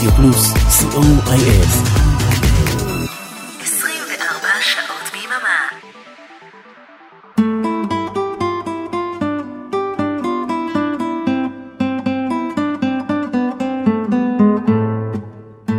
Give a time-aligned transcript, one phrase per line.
[0.00, 1.66] רדיו פלוס, co.il.
[3.62, 5.60] 24 שעות ביממה.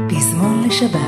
[0.09, 1.01] פזמון לשבת.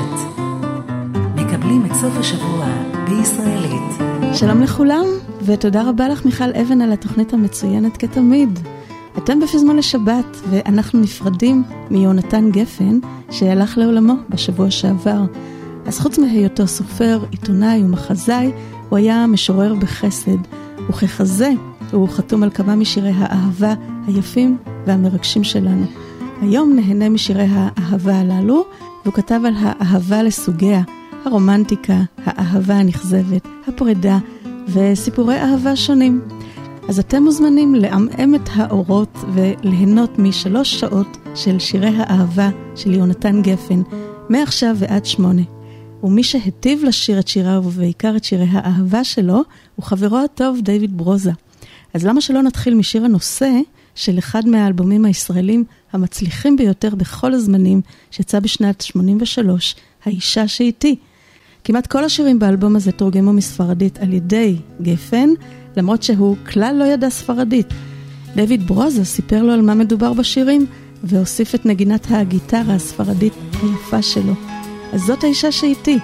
[1.34, 2.66] מקבלים את סוף השבוע
[3.08, 4.02] בישראלית.
[4.34, 5.04] שלום לכולם,
[5.42, 8.58] ותודה רבה לך מיכל אבן על התוכנית המצוינת כתמיד.
[9.18, 12.98] אתם בפזמון לשבת, ואנחנו נפרדים מיונתן גפן,
[13.30, 15.22] שהלך לעולמו בשבוע שעבר.
[15.86, 18.52] אז חוץ מהיותו סופר, עיתונאי ומחזאי,
[18.88, 20.38] הוא היה משורר בחסד,
[20.88, 21.50] וככזה
[21.92, 23.74] הוא חתום על כמה משירי האהבה
[24.06, 24.56] היפים
[24.86, 25.86] והמרגשים שלנו.
[26.42, 28.64] היום נהנה משירי האהבה הללו,
[29.04, 30.82] והוא כתב על האהבה לסוגיה,
[31.24, 34.18] הרומנטיקה, האהבה הנכזבת, הפרידה
[34.68, 36.20] וסיפורי אהבה שונים.
[36.88, 43.82] אז אתם מוזמנים לעמעם את האורות וליהנות משלוש שעות של שירי האהבה של יונתן גפן,
[44.28, 45.42] מעכשיו ועד שמונה.
[46.02, 49.42] ומי שהיטיב לשיר את שיריו ובעיקר את שירי האהבה שלו,
[49.76, 51.30] הוא חברו הטוב דיוויד ברוזה.
[51.94, 53.50] אז למה שלא נתחיל משיר הנושא
[53.94, 60.96] של אחד מהאלבומים הישראלים המצליחים ביותר בכל הזמנים, שיצא בשנת 83, האישה שאיתי.
[61.64, 65.28] כמעט כל השירים באלבום הזה תורגמו מספרדית על ידי גפן,
[65.76, 67.66] למרות שהוא כלל לא ידע ספרדית.
[68.36, 70.66] דויד ברוזה סיפר לו על מה מדובר בשירים,
[71.04, 74.32] והוסיף את נגינת הגיטרה הספרדית היפה שלו.
[74.92, 75.98] אז זאת האישה שאיתי.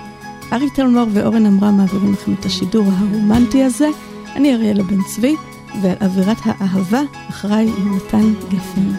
[0.53, 3.89] ארי תלמור ואורן אמרה מעבירים לכם את השידור הרומנטי הזה.
[4.37, 5.37] אני אריאלה בן צבי,
[5.83, 8.93] ועל אווירת האהבה אחראי יונתן גפן.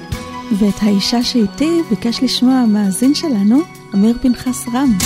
[0.59, 3.59] ואת האישה שאיתי ביקש לשמוע המאזין שלנו,
[3.95, 4.97] אמיר פנחס רם.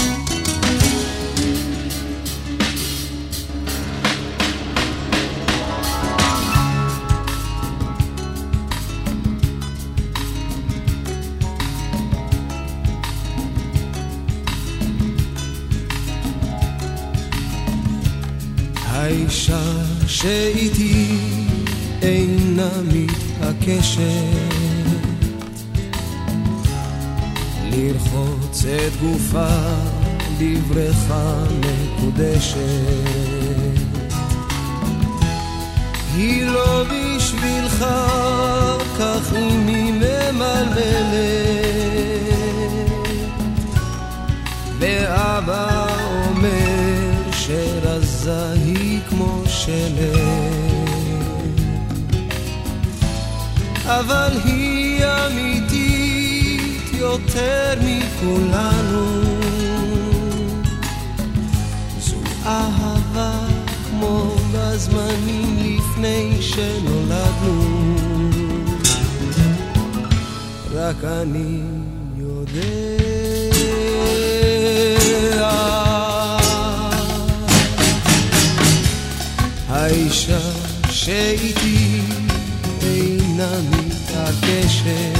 [20.26, 21.18] שאיתי
[22.02, 24.02] אינה מתעקשת.
[27.64, 29.58] לרחוץ את גופה
[30.40, 32.58] בבריכה מקודשת.
[36.16, 37.86] היא לא בשבילך
[39.00, 40.76] כך היא ממלמלת.
[44.80, 45.88] ואבא
[46.28, 48.65] אומר שרזה
[49.66, 50.56] שלג
[53.86, 59.22] אבל היא אמיתית יותר מכולנו.
[62.00, 62.16] זו
[62.46, 63.34] אהבה
[63.90, 67.96] כמו בזמנים לפני שנולדנו.
[70.74, 71.62] רק אני
[72.18, 72.96] יודע
[79.76, 80.40] האישה
[80.90, 82.02] שאיתי
[82.82, 85.16] אינה מתעקשת.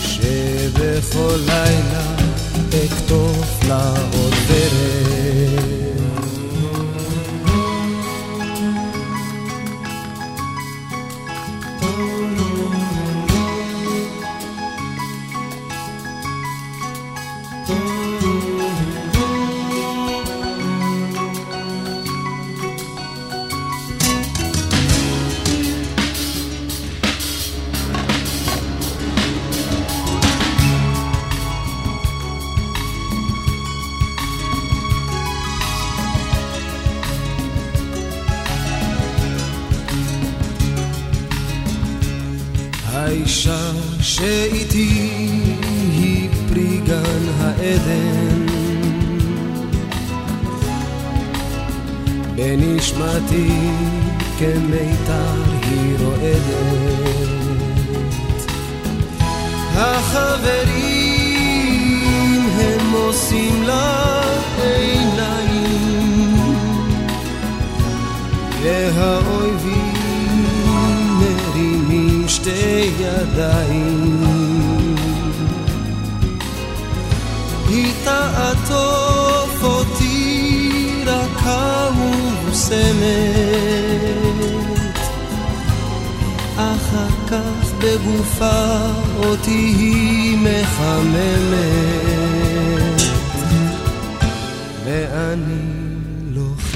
[0.00, 2.16] שבכל לילה
[2.84, 5.85] אכתוב לה עוד דרך
[53.16, 53.48] בנשמתי
[54.38, 56.96] כמיתר היא רועדת.
[59.74, 61.16] החברים
[62.58, 64.22] הם עושים לה
[64.62, 66.36] עיניים.
[68.62, 69.94] והאויבים
[71.18, 74.24] מרימים שתי ידיים.
[77.68, 79.15] היא תעטוף
[82.70, 83.06] ומוסמת
[86.56, 91.66] אחר כך בגופה אותי היא מחממת.
[94.84, 95.76] ואני
[96.32, 96.66] לוחש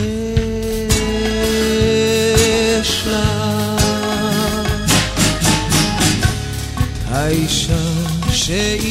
[3.07, 3.51] לה.
[7.13, 7.75] לאישה
[8.33, 8.90] שאיתי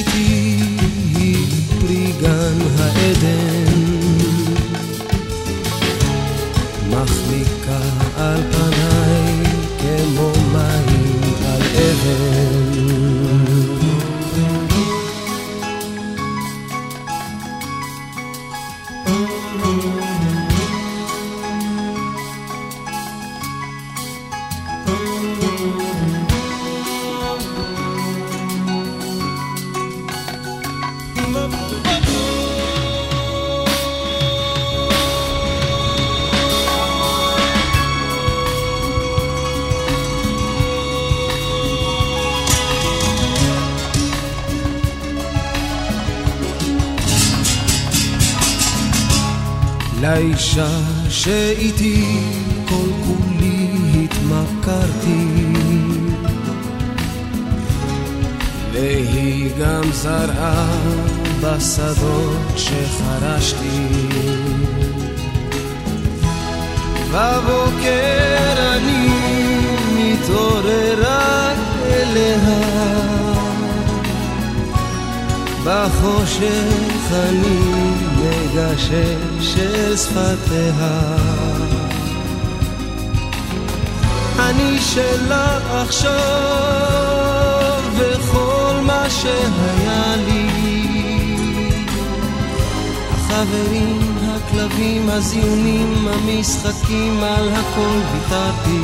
[50.19, 50.79] לאישה
[51.09, 52.05] שאיתי
[52.69, 53.67] כל כולי
[54.03, 55.25] התמכרתי.
[58.71, 60.67] והיא גם זרעה
[61.41, 63.87] בשדות שחרשתי.
[67.11, 69.09] בבוקר אני
[69.95, 72.39] מתעורר רק אליה.
[75.63, 77.98] בחושך אני
[78.53, 81.15] מגשש אל שפתיה.
[84.39, 90.49] אני שלה עכשיו וכל מה שהיה לי.
[93.11, 98.81] החברים, הכלבים, הזיונים, המשחקים, על הכל ויתרתי.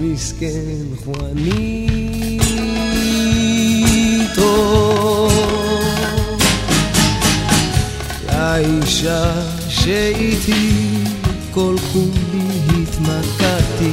[0.00, 2.32] מסכן חואניטו
[8.52, 9.32] לאישה
[9.68, 10.70] שאיתי
[11.50, 13.92] כל כולי התמכרתי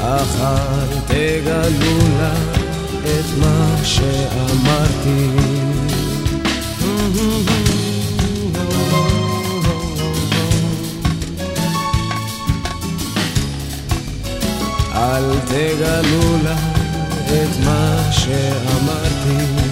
[0.00, 2.34] אך אל תגלו לה
[3.02, 5.28] את מה שאמרתי.
[14.94, 16.56] אל תגלו לה
[17.26, 19.63] את מה שאמרתי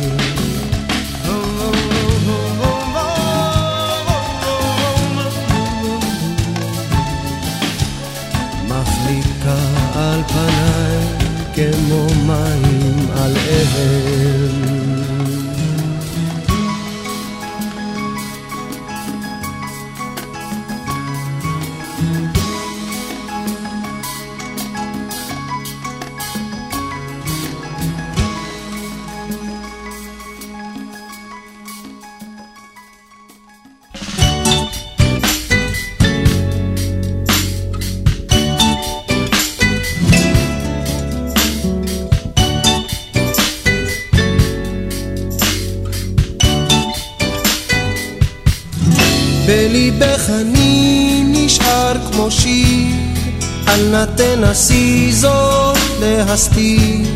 [54.44, 57.06] תנסי זאת להסתיר,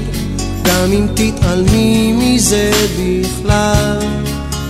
[0.63, 3.99] גם אם תתעלמי מזה בכלל,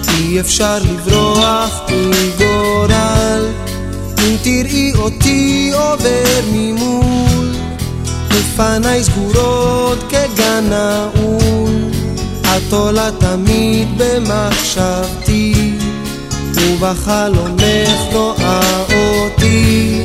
[0.09, 3.45] אי אפשר לברוח מגורל,
[4.19, 7.55] אם תראי אותי עובר ממול,
[8.31, 11.75] לפניי סגורות כגן נעול,
[12.43, 15.73] את עולה תמיד במחשבתי.
[16.55, 20.03] ובחלומך רואה אותי.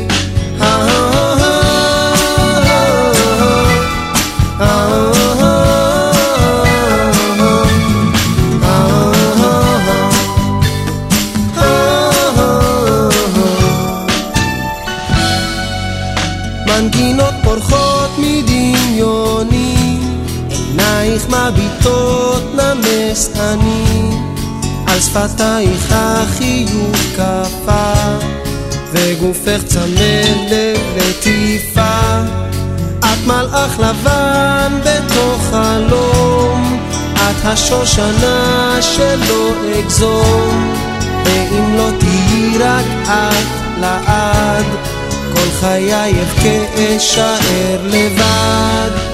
[23.12, 24.10] נמס אני.
[24.88, 27.94] על שפתייך החיוך קפה,
[28.92, 32.22] וגופך צמא ללטיפה.
[33.00, 36.80] את מלאך לבן בתוך חלום,
[37.14, 40.74] את השושנה שלא אגזום,
[41.26, 44.66] ואם לא תהיי רק את לעד,
[45.34, 49.11] כל חייך כאשאר לבד.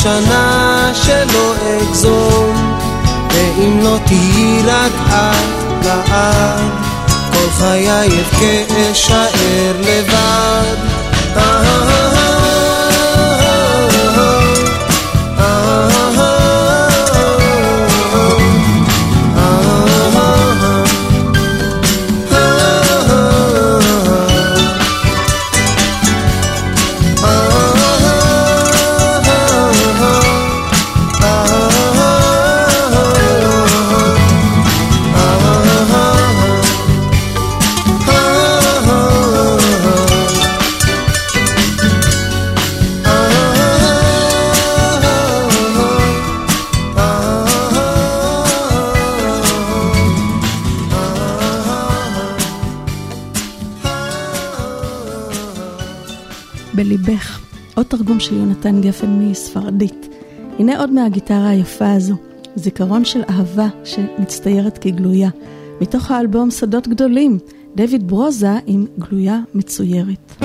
[0.00, 2.78] השושנה שלא אגזום,
[3.30, 6.70] ואם לא תהיי רק את לעד,
[7.32, 10.89] כל חיי אבכה אשאר לבד.
[56.80, 57.40] בליבך,
[57.74, 60.08] עוד תרגום של יונתן גפן מספרדית.
[60.58, 62.14] הנה עוד מהגיטרה היפה הזו,
[62.54, 65.30] זיכרון של אהבה שמצטיירת כגלויה.
[65.80, 67.38] מתוך האלבום שדות גדולים,
[67.76, 70.42] דויד ברוזה עם גלויה מצוירת.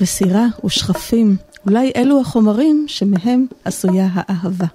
[0.00, 4.66] וסירה ושכפים, אולי אלו החומרים שמהם עשויה האהבה.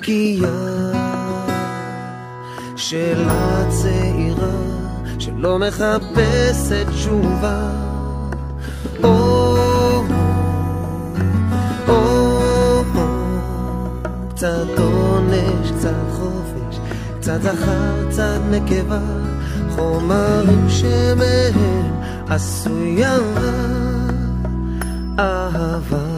[0.00, 0.92] נקייה
[2.76, 4.56] של הצעירה
[5.18, 7.70] שלא מחפשת תשובה.
[9.04, 10.04] או,
[11.88, 12.82] או,
[14.34, 16.78] קצת עונש, קצת חופש,
[17.20, 19.00] קצת זכר, קצת נקבה,
[19.70, 21.92] חומרים שמהם
[22.28, 23.18] עשויה
[25.18, 26.09] אהבה.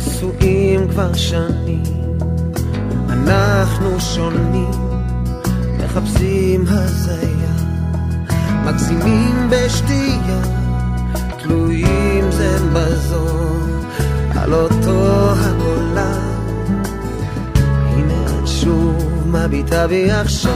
[0.00, 1.82] נשואים כבר שנים,
[3.08, 4.70] אנחנו שונים,
[5.78, 7.54] מחפשים הזיה,
[8.64, 10.42] מגזימים בשתייה,
[11.42, 13.26] תלויים זה בזו,
[14.36, 16.30] על אותו הגולה.
[18.46, 20.52] שוב מביטה בי עכשיו.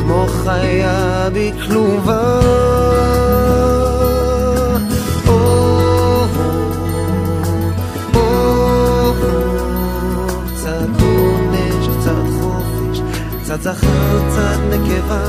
[0.00, 2.40] כמו חיה בכלובה
[13.56, 15.24] קצת זכר, קצת נקבה,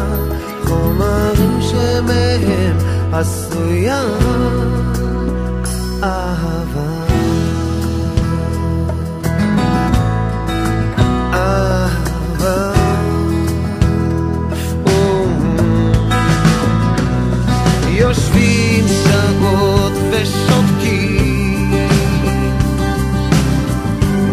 [0.65, 2.77] חומרים שמהם
[3.13, 4.03] עשויה
[6.03, 7.07] אהבה.
[17.89, 21.71] יושבים שעות ושותקים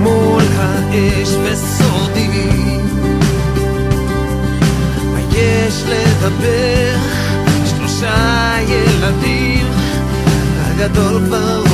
[0.00, 1.73] מול האש ושורדים
[5.88, 6.96] לדבר?
[7.66, 9.66] שלושה ילדים
[10.60, 11.73] הגדול כבר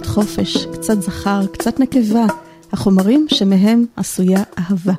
[0.00, 2.26] קצת חופש, קצת זכר, קצת נקבה,
[2.72, 4.92] החומרים שמהם עשויה אהבה.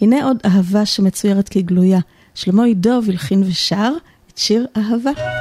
[0.00, 2.00] הנה עוד אהבה שמצוירת כגלויה.
[2.34, 3.92] שלמה עידו הלחין ושר
[4.32, 5.31] את שיר אהבה.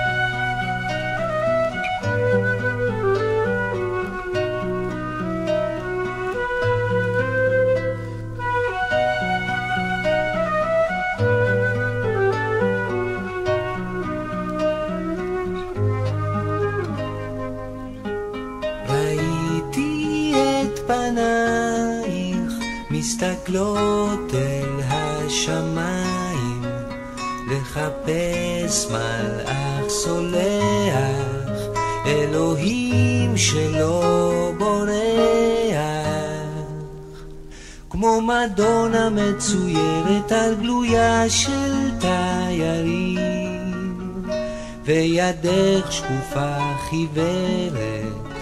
[46.91, 48.34] חיוורת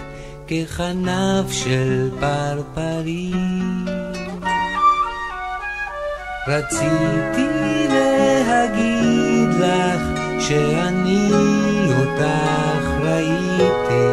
[0.48, 3.86] ככנף של פרפרים.
[6.48, 7.48] רציתי
[7.90, 10.02] להגיד לך
[10.40, 11.30] שאני
[12.00, 14.06] אותך ראיתי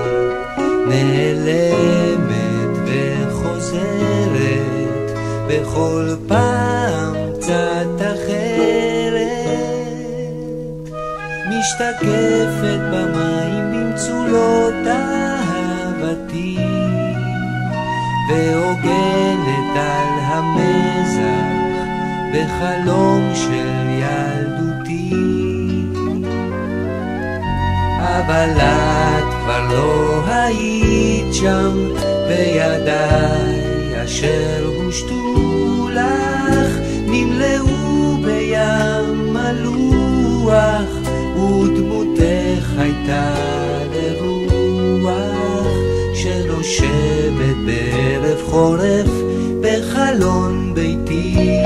[0.89, 4.31] נעלמת וחוזרת
[5.49, 8.57] בכל פעם קצת אחרת
[11.49, 13.06] משתקפת במים
[22.37, 25.11] בחלום של ילדותי.
[27.99, 31.89] אבל את כבר לא היית שם,
[32.29, 40.91] וידיי אשר הושטו לך נמלאו בים מלוח,
[41.37, 43.35] ודמותך הייתה
[43.95, 45.67] לרוח
[46.15, 49.11] שנושבת בערב חורף
[49.61, 51.66] בחלון ביתי.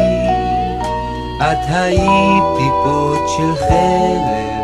[1.52, 4.60] את היית טיפות של חלב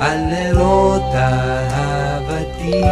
[0.00, 2.82] על נרות אהבתי.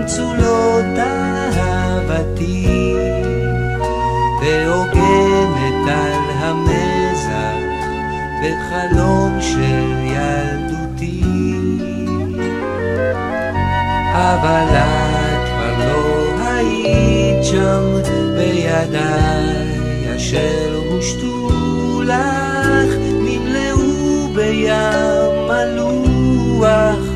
[0.00, 0.98] במצולות
[1.56, 2.94] אהבתי,
[4.40, 7.86] והוגנת על המזח
[8.40, 11.22] בחלום של ילדותי.
[14.12, 17.82] אבל את כבר לא היית שם
[18.36, 21.50] בידיי אשר הושטו
[22.02, 27.09] לך נמלאו בים מלוח,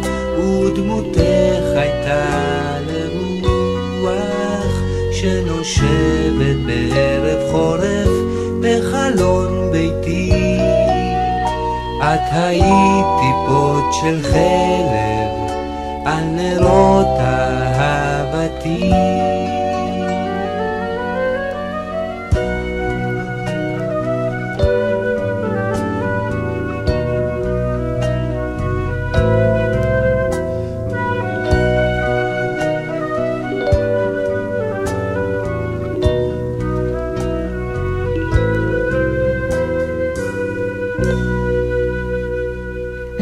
[12.35, 15.31] את היית טיפות של חלב
[16.05, 18.81] על נרות אהבתי.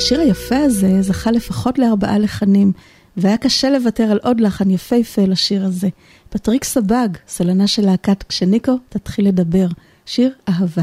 [0.02, 2.72] השיר היפה הזה זכה לפחות לארבעה לחנים,
[3.16, 5.88] והיה קשה לוותר על עוד לחן יפהפה לשיר הזה.
[6.30, 9.66] פטריק סבג, סולנה של להקת כשניקו תתחיל לדבר,
[10.06, 10.82] שיר אהבה.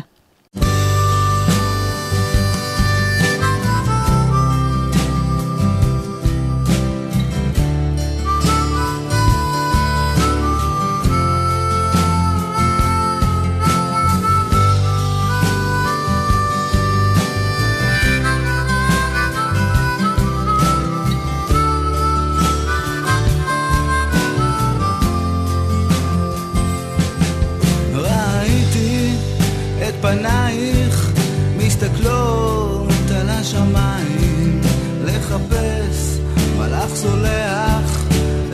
[30.01, 31.11] פנייך
[31.57, 34.61] מסתכלות על השמיים
[35.05, 36.19] לחפש
[36.57, 38.05] מלאך סולח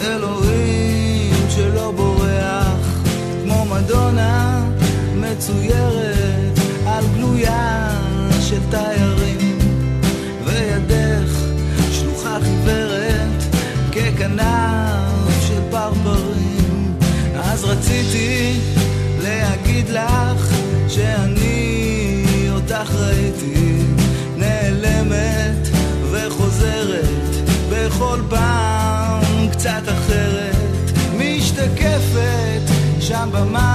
[0.01, 3.03] אלוהים שלא בורח
[3.43, 4.63] כמו מדונה
[5.15, 7.89] מצוירת על גלויה
[8.41, 9.59] של תיירים
[10.45, 11.39] וידך
[11.91, 13.55] שלוחה חיוורת
[13.91, 14.84] ככנף
[33.31, 33.74] But my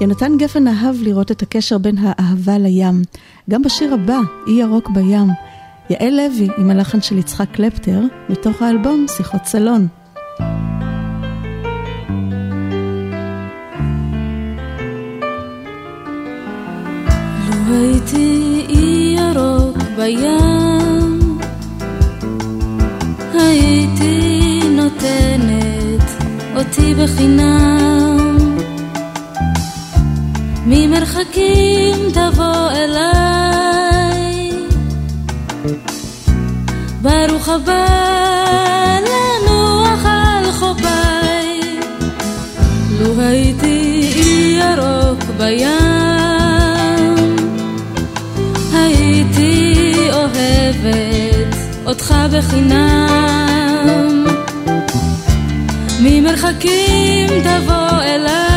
[0.00, 3.02] יונתן גפן אהב לראות את הקשר בין האהבה לים.
[3.50, 5.28] גם בשיר הבא, אי ירוק בים.
[5.90, 9.86] יעל לוי עם הלחן של יצחק קלפטר, מתוך האלבום שיחות סלון.
[17.70, 21.38] הייתי אי ירוק בים,
[23.34, 26.10] הייתי נותנת
[26.56, 28.25] אותי בחינם.
[30.68, 34.50] ממרחקים תבוא אליי.
[37.02, 37.86] ברוך הבא
[39.00, 41.60] לנוח על חופיי.
[43.00, 44.10] לו הייתי
[44.58, 45.76] ירוק בים,
[48.72, 54.26] הייתי אוהבת אותך בחינם.
[56.00, 58.55] ממרחקים תבוא אליי.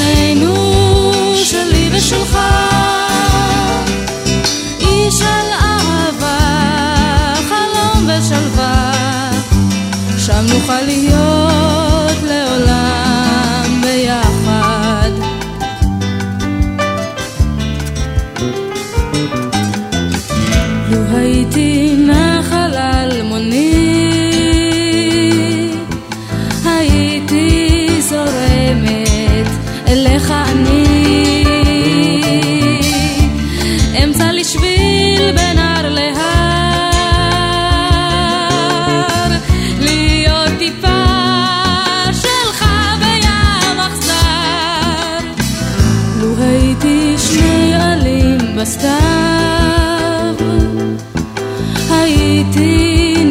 [0.00, 0.54] בינינו,
[1.34, 2.69] שלי ושלך.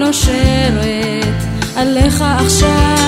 [0.10, 1.44] נושרת
[1.76, 2.99] לא עליך עכשיו.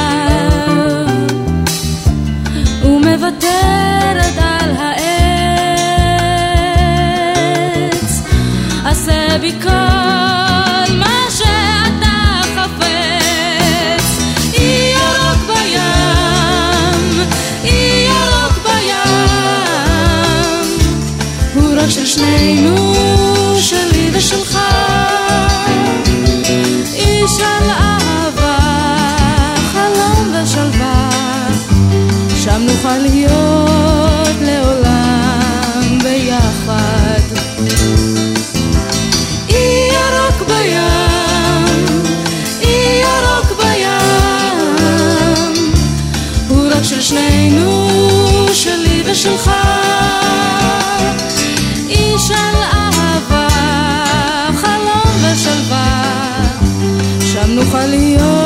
[49.12, 49.52] ושלך
[51.90, 53.48] איש על אהבה,
[54.56, 56.04] חלום ושלווה.
[57.22, 58.41] שם נוכל להיות.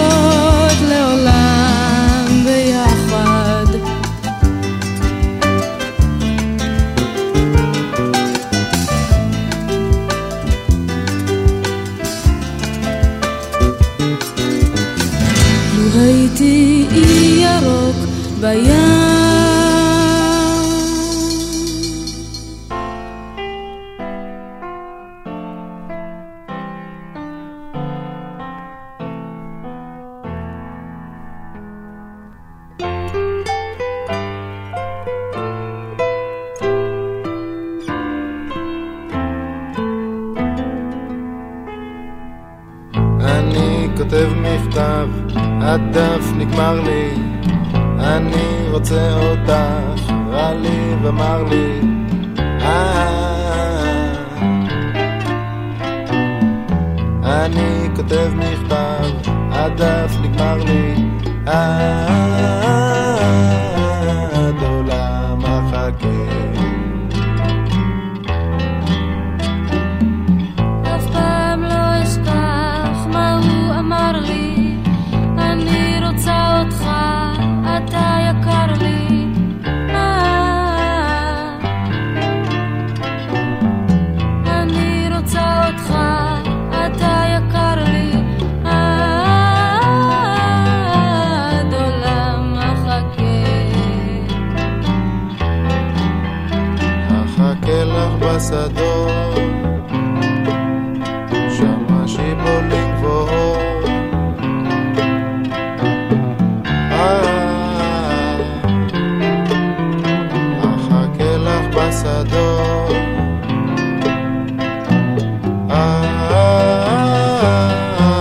[117.47, 118.14] oh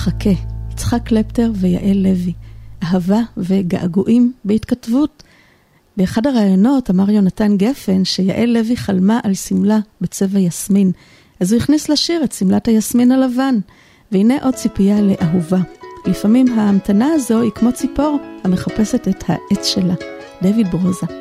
[0.00, 0.30] חכה,
[0.72, 2.32] יצחק קלפטר ויעל לוי.
[2.82, 5.22] אהבה וגעגועים בהתכתבות.
[5.96, 10.92] באחד הראיונות אמר יונתן גפן שיעל לוי חלמה על שמלה בצבע יסמין,
[11.40, 13.58] אז הוא הכניס לשיר את שמלת היסמין הלבן.
[14.12, 15.60] והנה עוד ציפייה לאהובה.
[16.06, 19.94] לפעמים ההמתנה הזו היא כמו ציפור המחפשת את העץ שלה.
[20.42, 21.19] דויד ברוזה.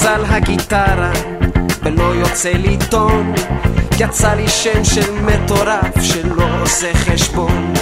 [0.00, 1.12] לוחץ על הגיטרה
[1.82, 3.32] ולא יוצא לי טון
[3.98, 7.72] יצא לי שם של מטורף שלא עושה חשבון.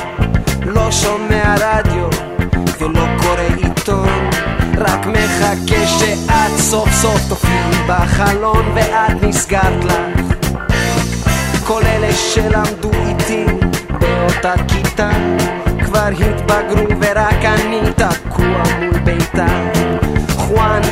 [0.66, 2.08] לא שומע רדיו
[2.80, 4.30] ולא קורא עיתון.
[4.78, 9.94] רק מחכה שאת סוף סוף תופיעי בחלון ואת נסגרת לך.
[11.64, 13.44] כל אלה שלמדו איתי
[13.88, 15.10] באותה כיתה
[15.84, 19.27] כבר התבגרו ורק אני תקוע מול ביתה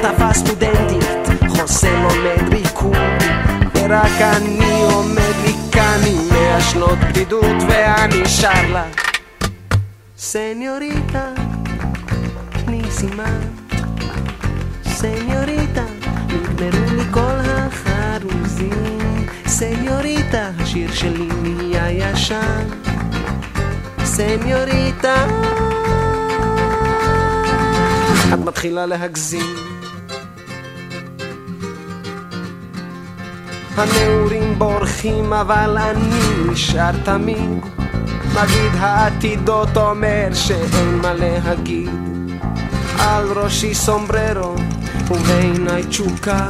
[0.03, 1.05] תפס סטודנטית,
[1.49, 2.97] חוזה לומד ריקוד
[3.75, 8.85] ורק אני עומד לי כאן עם מאה שנות בדידות ואני שר לה.
[10.19, 11.29] סניוריטה,
[12.65, 13.41] תני סימן
[14.97, 15.85] סניוריטה,
[16.27, 19.27] נגמרו לי כל החרוזים.
[19.47, 22.69] סניוריטה, השיר שלי נהיה ישן.
[24.05, 25.27] סניוריטה.
[28.35, 29.76] את מתחילה להגזים
[33.77, 37.65] הנעורים בורחים אבל אני נשאר תמיד.
[38.33, 41.91] מגיד העתידות אומר שאין מה להגיד.
[42.99, 44.55] על ראשי סומבררו
[45.11, 46.49] ובעיניי תשוקה.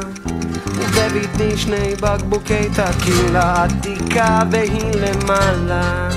[0.74, 6.08] ובבטני שני בקבוקי טקילה עתיקה והיא למעלה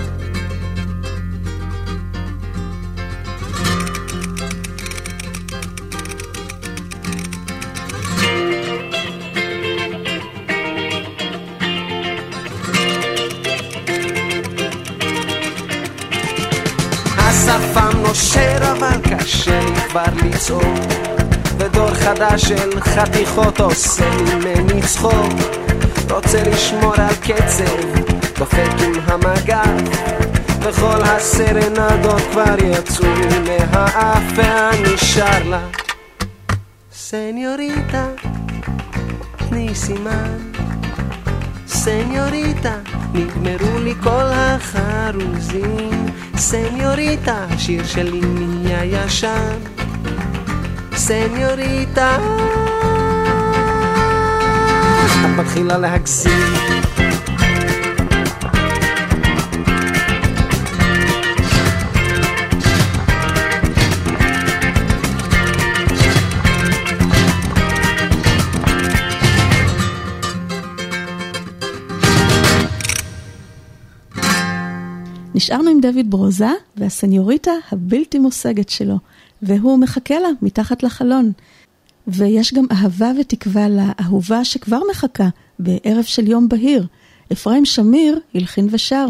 [20.03, 20.63] כבר לצעוק
[21.57, 25.33] ודור חדש של חתיכות עושה ממני צחוק.
[26.09, 27.99] רוצה לשמור על קצב,
[28.39, 29.97] דופק עם המגף
[30.61, 33.05] וכל הסרנדות כבר יצאו
[33.47, 35.61] מהאף ואני שר לה.
[36.93, 38.07] סניוריטה,
[39.49, 40.37] תני סימן.
[41.67, 42.75] סניוריטה,
[43.13, 46.05] נגמרו לי כל החרוזים.
[46.37, 49.78] סניוריטה, השיר שלי נהיה ישן
[51.09, 52.17] סניוריטה.
[55.05, 56.31] את מתחילה להגזים.
[75.35, 78.99] נשארנו עם דויד ברוזה והסניוריטה הבלתי מושגת שלו,
[79.41, 81.31] והוא מחכה לה מתחת לחלון.
[82.07, 85.29] ויש גם אהבה ותקווה לאהובה שכבר מחכה
[85.59, 86.87] בערב של יום בהיר.
[87.31, 89.07] אפרים שמיר הלחין ושר.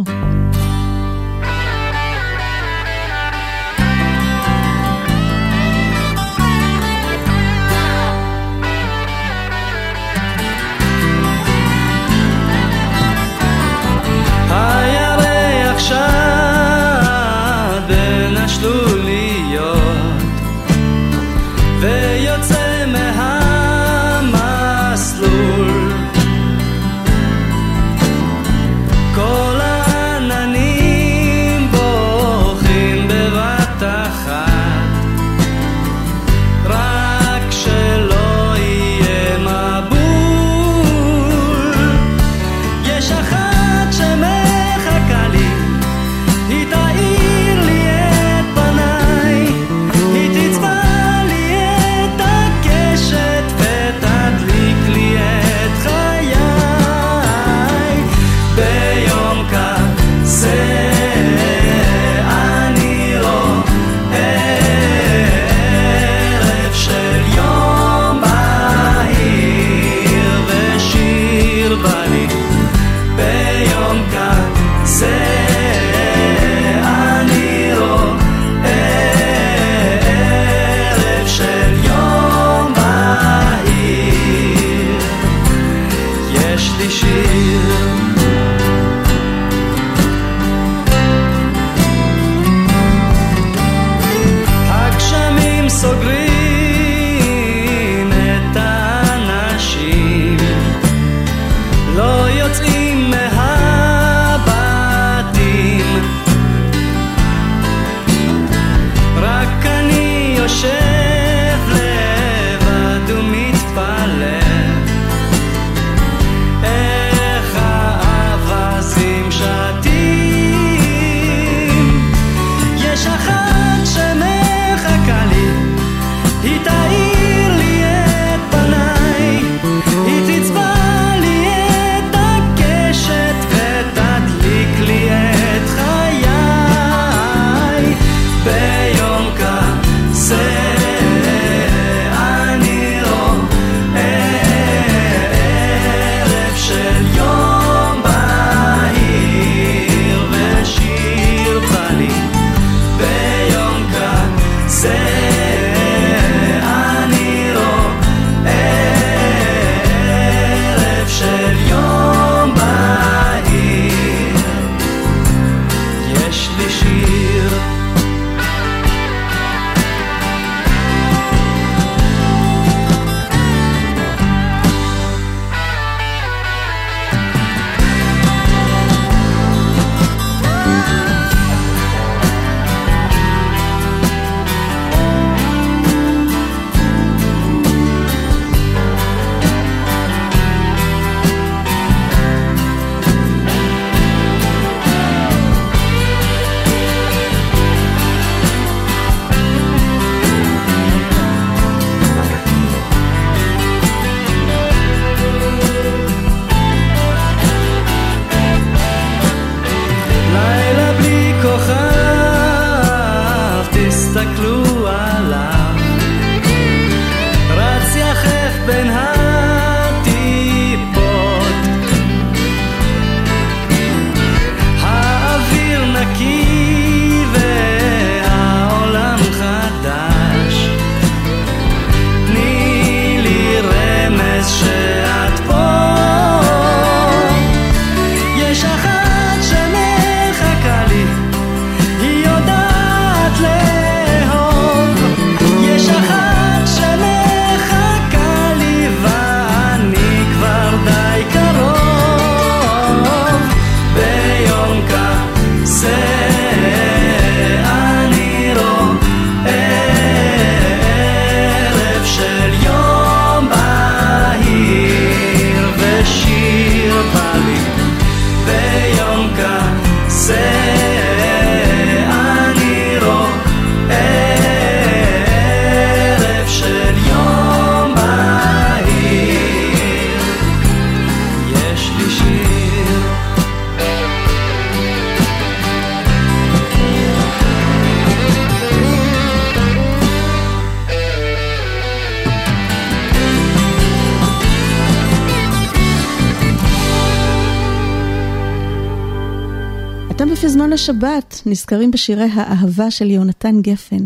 [300.90, 304.06] השבת נזכרים בשירי האהבה של יונתן גפן.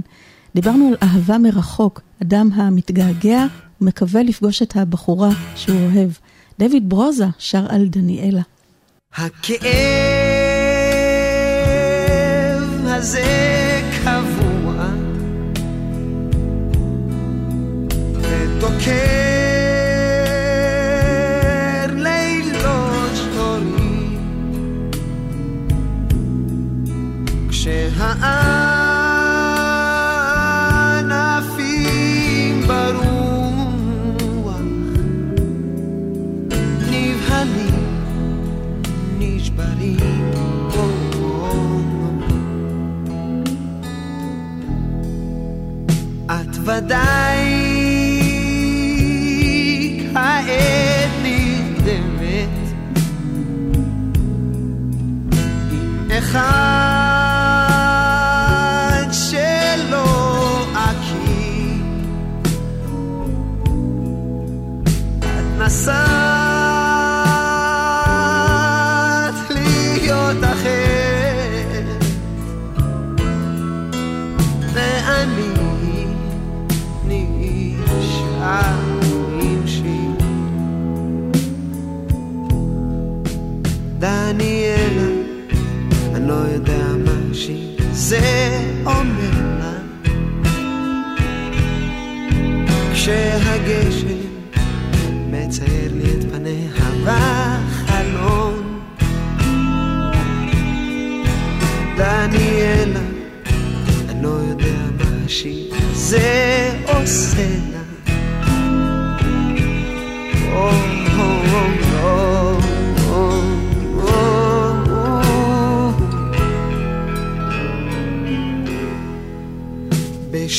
[0.55, 3.45] דיברנו על אהבה מרחוק, אדם המתגעגע
[3.81, 6.09] ומקווה לפגוש את הבחורה שהוא אוהב.
[6.59, 8.41] דויד ברוזה שר על דניאלה.
[9.15, 9.63] הכאב
[12.85, 14.89] הזה קבוע
[18.21, 19.22] ותוקף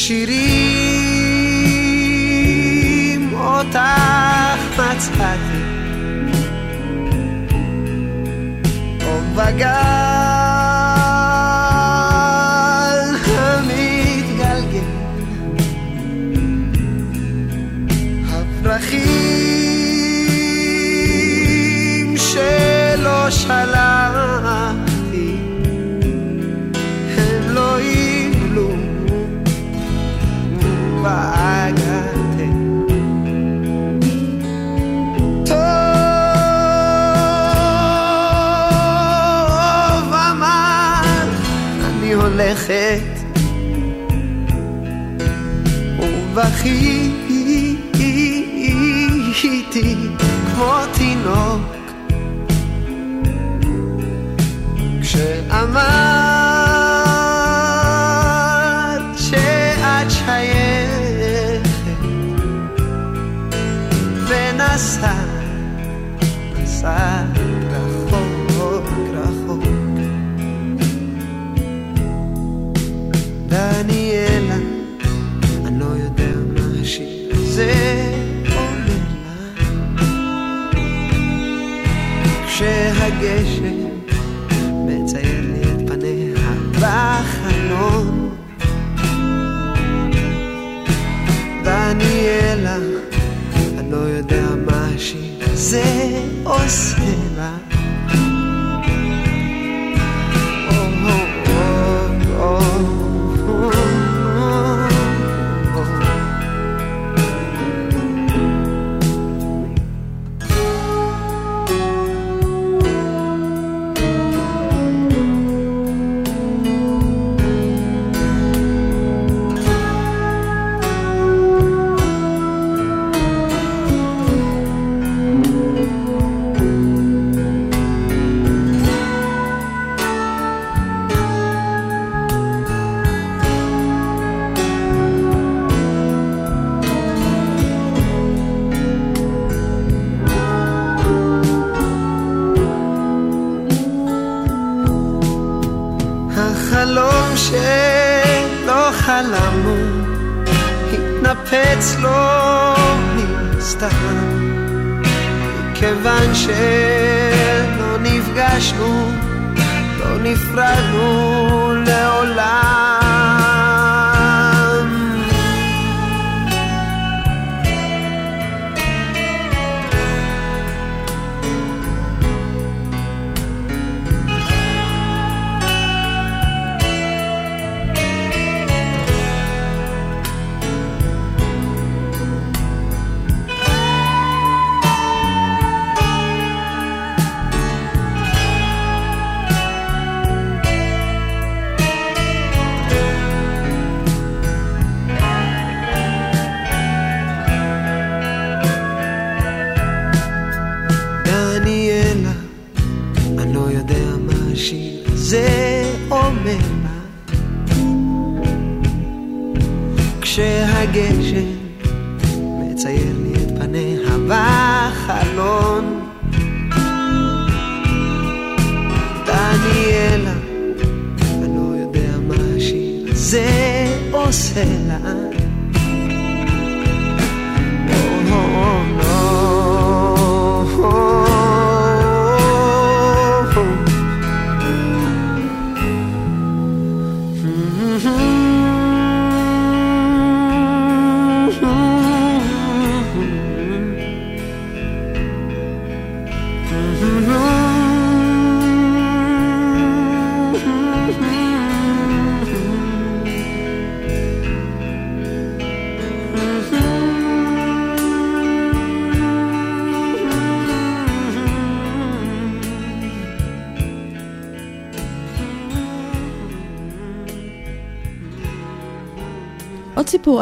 [0.04, 0.34] שירים
[3.34, 3.78] אותך
[4.78, 5.73] מצאתי.
[46.64, 47.03] regier.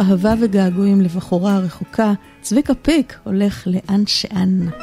[0.02, 4.81] אהבה וגעגועים לבחורה רחוקה, צביקה פיק הולך לאן שאן.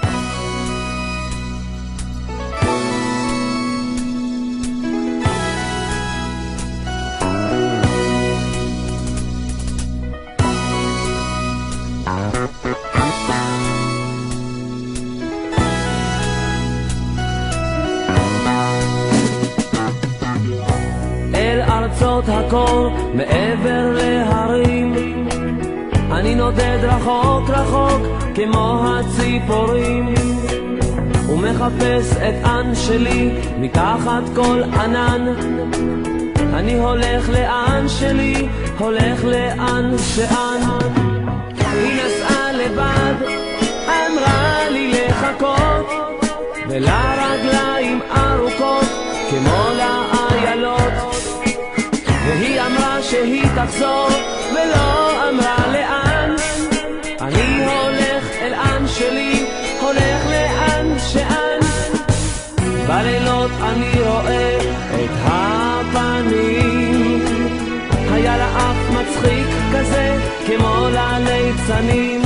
[29.39, 30.13] הציפורים
[31.29, 35.33] ומחפש את אן שלי מתחת כל ענן.
[36.53, 40.59] אני הולך לאן שלי, הולך לאן שאן.
[41.73, 43.15] היא נסעה לבד,
[43.87, 45.89] אמרה לי לחכות
[46.69, 48.85] ולרגליים ארוכות
[49.29, 50.93] כמו לאיילות.
[52.25, 54.07] והיא אמרה שהיא תחזור,
[54.53, 55.68] ולא אמרה
[58.99, 59.45] שלי,
[59.81, 61.59] הולך לאן שאן.
[62.87, 64.57] בלילות אני רואה
[64.95, 67.25] את הפנים.
[68.11, 72.21] היה לה אף מצחיק כזה, כמו לליצנים.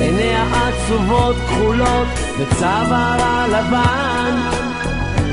[0.00, 2.08] עיניה עצובות כחולות,
[2.38, 4.36] וצווארה לבן.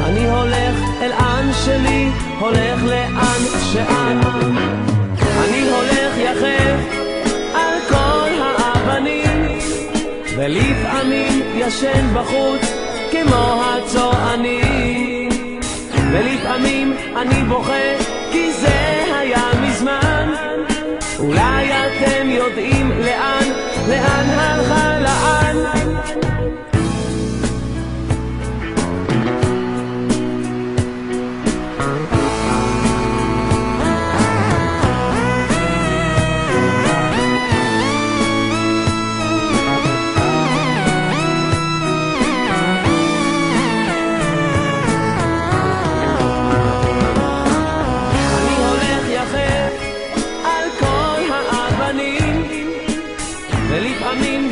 [0.05, 2.09] אני הולך אל אן שלי,
[2.39, 3.41] הולך לאן
[3.73, 4.19] שאן.
[5.43, 6.97] אני הולך יחף
[7.53, 8.30] על כל
[10.36, 12.61] ולפעמים ישן בחוץ
[13.11, 15.29] כמו הצוענים.
[16.11, 17.97] ולפעמים אני בוכה
[18.32, 20.34] כי זה היה מזמן.
[21.19, 23.43] אולי אתם יודעים לאן,
[23.88, 26.00] לאן הלכה לאן.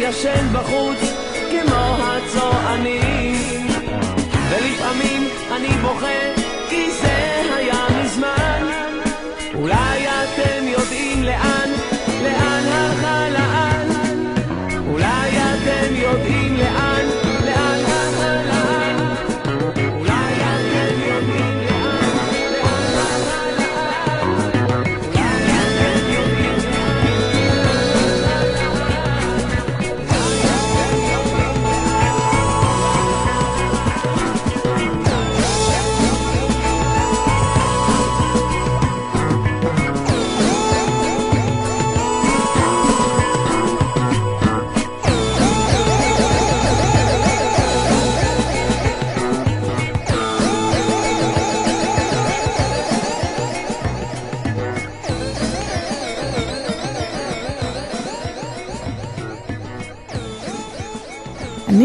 [0.09, 0.97] ישן בחוץ
[1.51, 3.67] כמו הצוענים.
[4.49, 6.33] ולפעמים אני בוכה
[6.69, 8.67] כי זה היה מזמן.
[9.55, 11.58] אולי אתם יודעים לאן,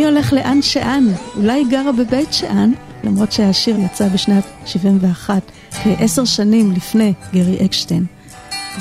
[0.05, 1.05] הולך לאן שאן,
[1.36, 2.72] אולי היא גרה בבית שאן,
[3.05, 5.42] למרות שהשיר יצא בשנת 71,
[5.82, 8.05] כעשר שנים לפני גרי אקשטיין.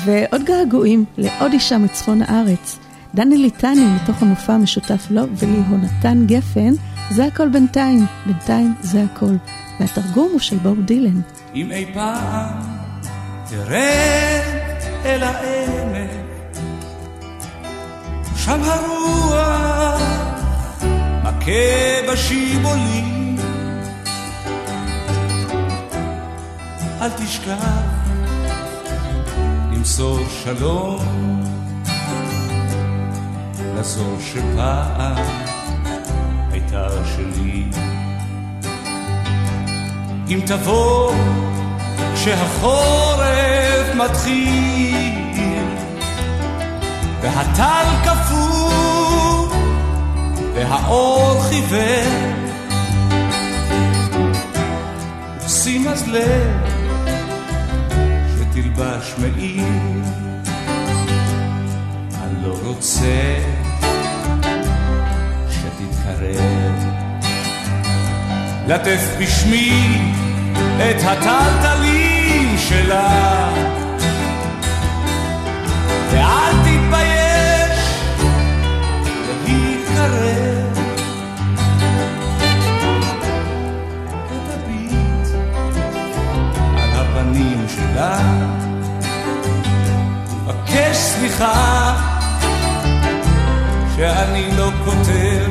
[0.04, 2.78] ועוד געגועים לעוד אישה מצפון הארץ.
[3.14, 6.74] דני ליטני מתוך המופע המשותף לו וליהונתן גפן,
[7.10, 9.34] זה הכל בינתיים, בינתיים זה הכל.
[9.80, 11.20] והתרגום הוא של בוב דילן.
[11.54, 12.60] אם אי פעם
[13.50, 14.42] תרד
[15.04, 16.10] אל העמק,
[18.36, 20.13] שם הרוח
[21.44, 22.34] מכה.
[27.00, 27.64] אל תשכח
[29.72, 30.98] למסור שלום
[33.76, 35.16] לזו שפעם
[36.50, 37.64] הייתה שלי.
[40.28, 41.12] אם תבוא
[42.14, 45.14] כשהחורף מתחיל
[47.20, 48.93] והטל קפוא
[50.54, 52.44] והאור חיוור.
[55.48, 56.74] שים אז לב
[58.34, 60.02] שתלבש מעיל
[62.22, 63.36] אני לא רוצה
[65.50, 66.74] שתתקרב.
[68.66, 70.12] לטף בשמי
[70.76, 73.50] את הטלטלים שלה.
[76.10, 77.78] ואל תתבייש
[79.46, 80.33] להתקרב
[87.74, 88.18] שלה
[90.46, 91.96] בקש סליחה
[93.96, 95.50] שאני לא כותב.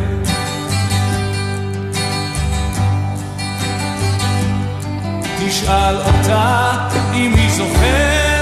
[5.40, 6.72] תשאל אותה
[7.14, 8.33] אם היא זוכרת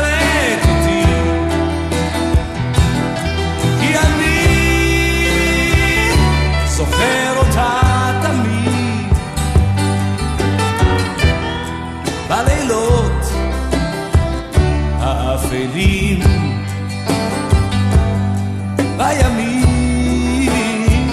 [19.30, 21.10] בימים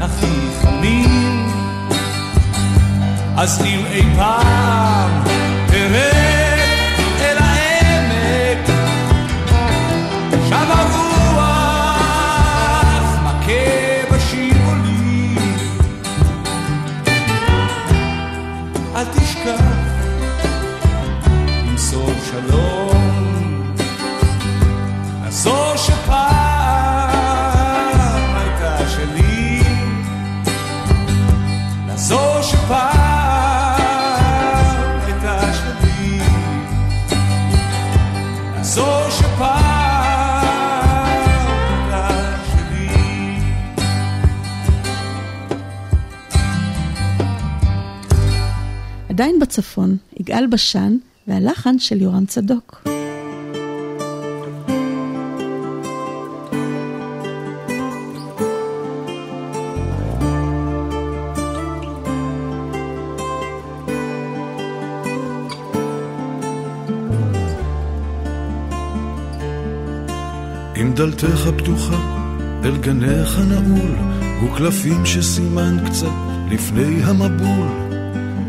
[0.00, 0.26] הכי
[0.62, 1.48] חמים.
[3.36, 5.23] אז אם אי פעם
[49.14, 50.96] עדיין בצפון, יגאל בשן
[51.28, 52.82] והלחן של יורם צדוק.
[70.76, 72.24] אם דלתך פתוחה
[72.64, 73.96] אל גניך נעול,
[74.44, 76.06] וקלפים שסימן קצת
[76.50, 77.83] לפני המבול,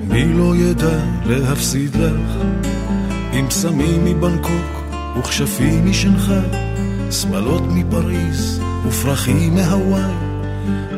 [0.09, 2.37] מי לא ידע להפסיד לך?
[3.33, 4.83] עם פסמים מבנקוק
[5.19, 6.49] וכשפים משנגחאי,
[7.11, 10.01] שמלות מפריז ופרחים מהוואי,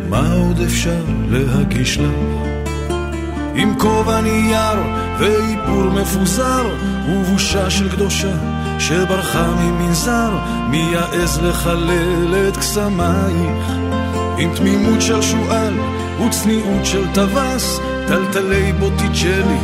[0.10, 2.48] מה עוד אפשר להגיש לך?
[3.56, 4.80] עם כובע נייר
[5.20, 6.66] ואיפור מפוזר
[7.10, 8.36] ובושה של קדושה
[8.80, 10.32] שברחה ממנזר
[10.70, 13.72] מי יעז לחלל את קסמייך
[14.38, 15.74] עם תמימות של שועל
[16.28, 19.58] וצניעות של טווס טלטלי בוטיצ'לי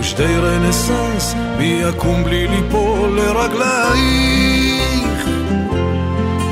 [0.00, 4.80] ושדי רנסאנס מי יקום בלי ליפול לרגלייך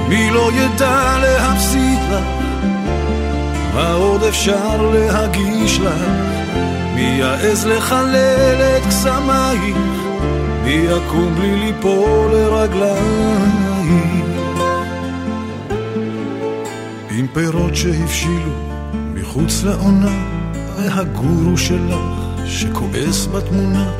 [0.09, 2.25] מי לא ידע להפסיד לך
[3.75, 6.39] מה עוד אפשר להגיש לך
[6.99, 9.77] מי יעז לחלל את קסמייך?
[10.65, 12.99] מי יקום בלי ליפול לרגלייך?
[17.11, 18.53] עם פירות שהבשילו
[19.15, 20.38] מחוץ לעונה,
[20.89, 21.99] והגורו שלך
[22.47, 23.91] שכועס בתמונה,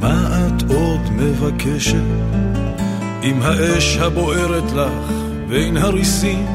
[0.00, 2.02] מה את עוד מבקשת?
[3.22, 5.12] עם האש הבוערת לך
[5.48, 6.46] בין הריסים,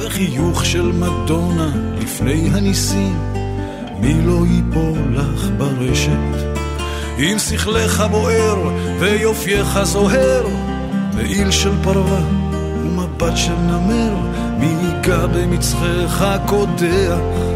[0.00, 1.70] וחיוך של מדונה
[2.00, 3.16] לפני הניסים,
[4.00, 6.58] מי לא ייפול לך ברשת?
[7.18, 8.70] אם שכלך בוער
[9.00, 10.46] ויופייך זוהר,
[11.14, 12.20] מעיל של פרווה
[12.82, 14.14] ומבט של נמר,
[14.58, 17.47] מי ייגע במצחך קודח?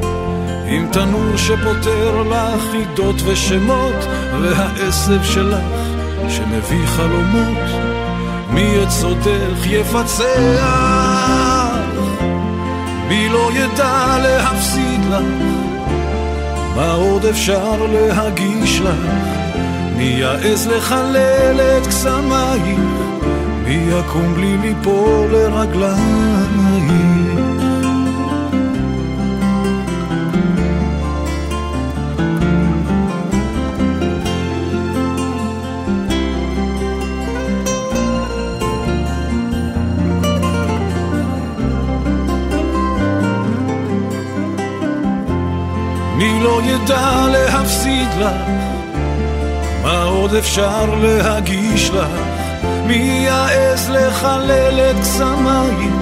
[0.66, 4.06] עם תנור שפותר לך חידות ושמות,
[4.40, 5.58] והעשב שלך
[6.28, 7.70] שמביא חלומות,
[8.50, 10.22] מי סודך יפצח?
[13.08, 15.22] מי לא ידע להפסיד לך?
[16.76, 18.96] מה עוד אפשר להגיש לך?
[19.96, 22.80] מי יעז לחלל את קסמייך?
[23.64, 27.21] מי יקום בלי ליפול לרגלייך?
[46.62, 48.36] לא ידע להפסיד לך?
[49.82, 52.08] מה עוד אפשר להגיש לך?
[52.86, 55.92] מי יעז לחלל את קסמייך?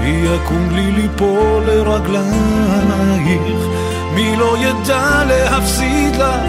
[0.00, 3.60] מי יקום לי ליפול לרגלייך?
[4.14, 6.40] מי לא ידע להפסיד לך?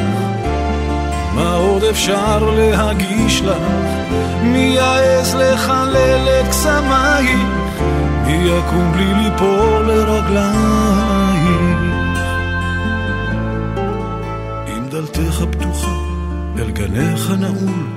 [1.36, 3.58] מה עוד אפשר להגיש לך?
[4.44, 7.40] מי יעז לחלל את קסמייך?
[8.26, 11.21] מי יקום בלי ליפול לרגלייך?
[15.22, 15.98] דלתך פתוחה
[16.58, 17.88] אל גניך נעול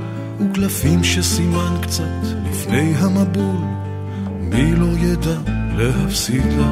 [0.40, 3.56] וקלפים שסימן קצת לפני המבול
[4.40, 5.36] מי לא ידע
[5.76, 6.66] להפסיד לך?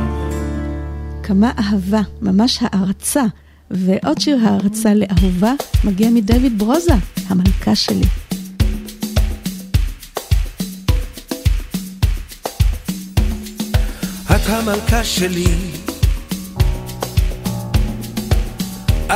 [1.23, 3.23] כמה אהבה, ממש הערצה.
[3.71, 5.53] ועוד שיר הערצה לאהובה
[5.85, 6.95] מגיע מדויד ברוזה,
[7.29, 8.07] המלכה שלי.
[14.25, 15.47] את המלכה שלי,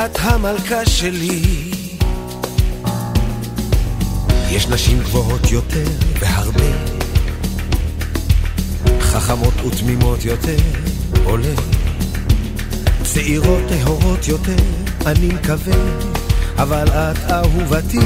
[0.05, 1.43] את המלכה שלי.
[4.51, 5.85] יש נשים גבוהות יותר
[6.21, 6.71] והרבה,
[9.01, 10.57] חכמות ותמימות יותר,
[11.25, 11.55] עולה.
[13.03, 14.63] צעירות טהורות יותר,
[15.07, 15.75] אני מקווה,
[16.57, 17.99] אבל את אהובתי.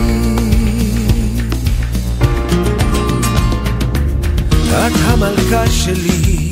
[4.68, 6.51] את המלכה שלי,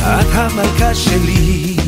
[0.00, 1.81] את המלכה שלי.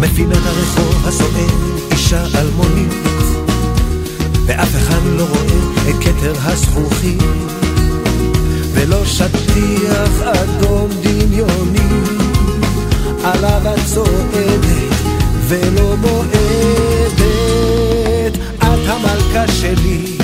[0.00, 1.46] בפינת הרחוב הסוער
[1.92, 2.92] אישה אלמונית,
[4.46, 7.22] ואף אחד לא רואה את כתר הזכוכית.
[8.72, 11.88] ולא שטיח אדום דמיוני.
[13.24, 14.94] עליו את צועדת
[15.48, 17.18] ולא מועדת
[18.58, 20.16] את המלכה שלי.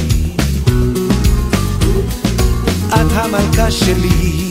[2.89, 4.44] את המלכה שלי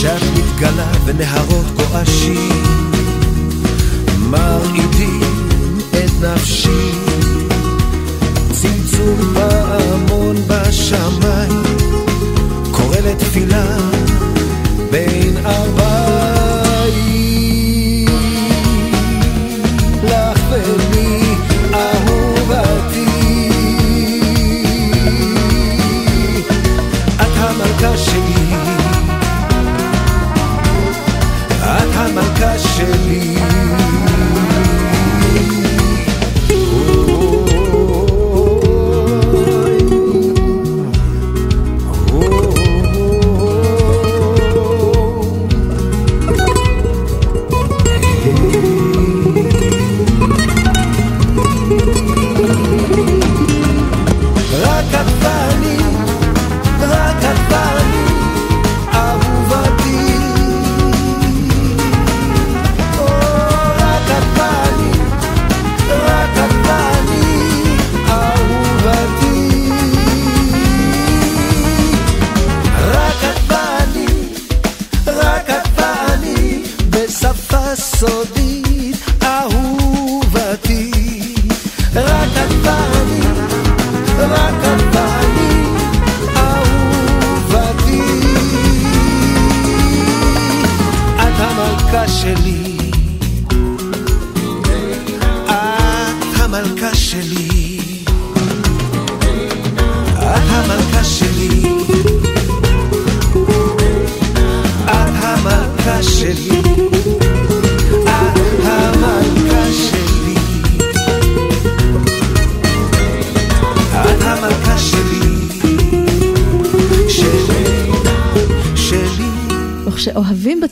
[0.00, 2.62] כשאת מתגלה בנהרות גועשים.
[4.18, 5.20] מרעידים
[5.90, 6.90] את נפשי.
[8.52, 11.62] צמצום פעמון בשמיים.
[12.70, 13.76] קורא לתפילה
[14.90, 15.89] בין ארבעים
[32.80, 33.29] המלכה
[92.08, 92.59] שלי,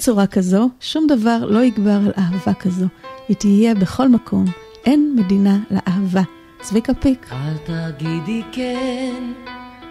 [0.08, 2.86] בצורה כזו, שום דבר לא יגבר על אהבה כזו.
[3.28, 4.44] היא תהיה בכל מקום.
[4.86, 6.22] אין מדינה לאהבה.
[6.60, 7.32] צביקה פיק.
[7.32, 9.32] אל תגידי כן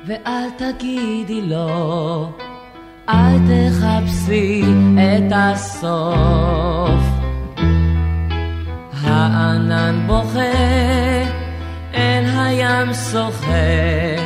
[0.07, 2.29] ואל תגידי לא,
[3.09, 4.63] אל תחפשי
[4.95, 7.03] את הסוף.
[9.01, 10.53] הענן בוכה,
[11.93, 14.25] אל הים שוחה,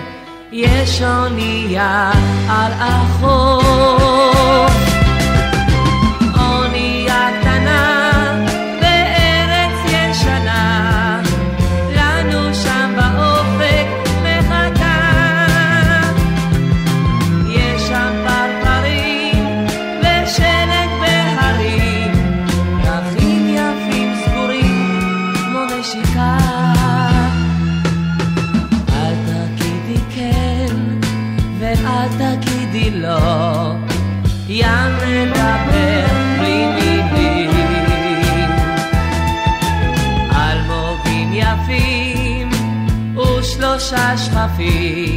[0.51, 2.11] יש אונייה
[2.49, 4.11] על החוף.
[44.11, 45.10] wash my feet.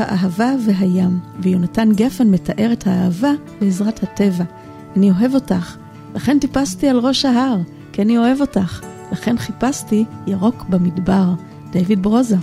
[0.00, 4.44] האהבה והים, ויונתן גפן מתאר את האהבה בעזרת הטבע.
[4.96, 5.76] אני אוהב אותך,
[6.14, 7.58] לכן טיפסתי על ראש ההר,
[7.92, 8.80] כי אני אוהב אותך,
[9.12, 11.34] לכן חיפשתי ירוק במדבר.
[11.72, 12.36] דיוויד ברוזה.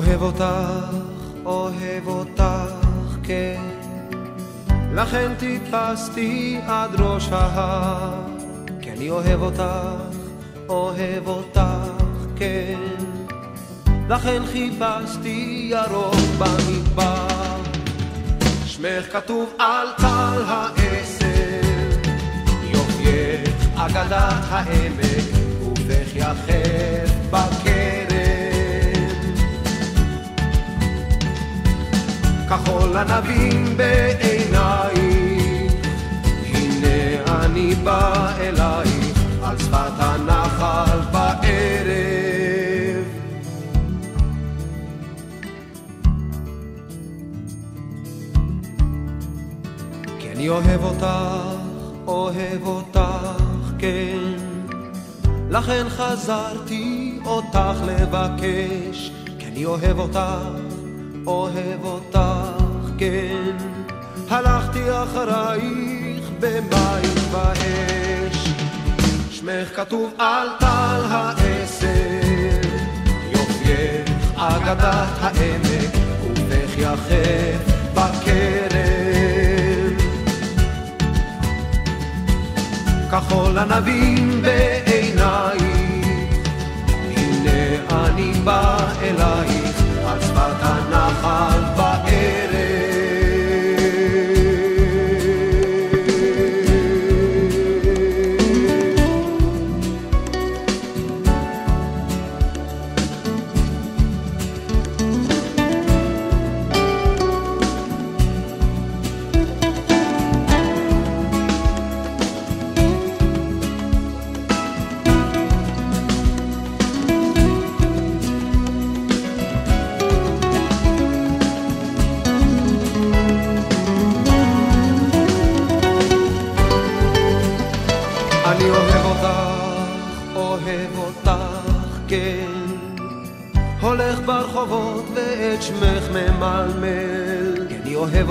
[0.00, 0.44] אוהב אותך,
[1.44, 2.44] אוהב אותך,
[3.22, 3.60] כן.
[4.94, 8.14] לכן טיפסתי עד ראש ההר,
[8.82, 9.62] כי אני אוהב אותך,
[10.68, 11.60] אוהב אותך,
[12.36, 12.78] כן.
[14.08, 17.56] לכן חיפשתי ירוק במדבר.
[18.66, 21.68] שמך כתוב על טל העשר,
[22.62, 25.24] יופייך אגדת העמק,
[25.64, 27.99] גופך יחף בכרם.
[32.50, 35.72] כחול ענבים בעינייך,
[36.44, 41.40] הנה אני בא אלייך, על שפת הנחל בערב.
[50.18, 51.06] כי אני אוהב אותך,
[52.06, 53.00] אוהב אותך,
[53.78, 54.18] כן.
[55.50, 60.20] לכן חזרתי אותך לבקש, כי אני אוהב אותך,
[61.26, 62.18] אוהב אותך,
[62.98, 63.56] כן.
[64.30, 68.48] הלכתי אחרייך במים ואש,
[69.30, 72.68] שמך כתוב על טל העשר,
[73.32, 78.90] יופייך אגדת העמק, גופך יחף בכרם.
[83.10, 85.60] כחול ענבים בעינייך,
[87.16, 87.60] הנה
[87.90, 91.79] אני בא אלייך, על שפת הנחל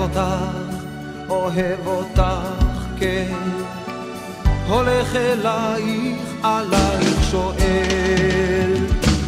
[0.00, 0.20] אוהב אותך,
[1.28, 2.20] אוהב אותך,
[2.96, 3.32] כן.
[4.66, 8.72] הולך אלייך, עלייך שואל.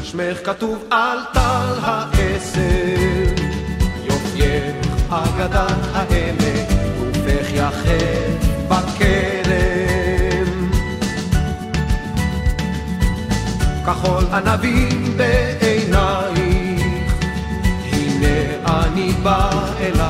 [0.03, 3.32] שמך כתוב על טל העשר,
[4.05, 4.77] יופייך
[5.11, 6.69] אגדת העמק,
[6.99, 10.70] גופך יחף בכרם.
[13.86, 17.12] כחול ענבים בעינייך,
[17.93, 18.36] הנה
[18.66, 19.51] אני בא
[19.81, 20.02] אלייך,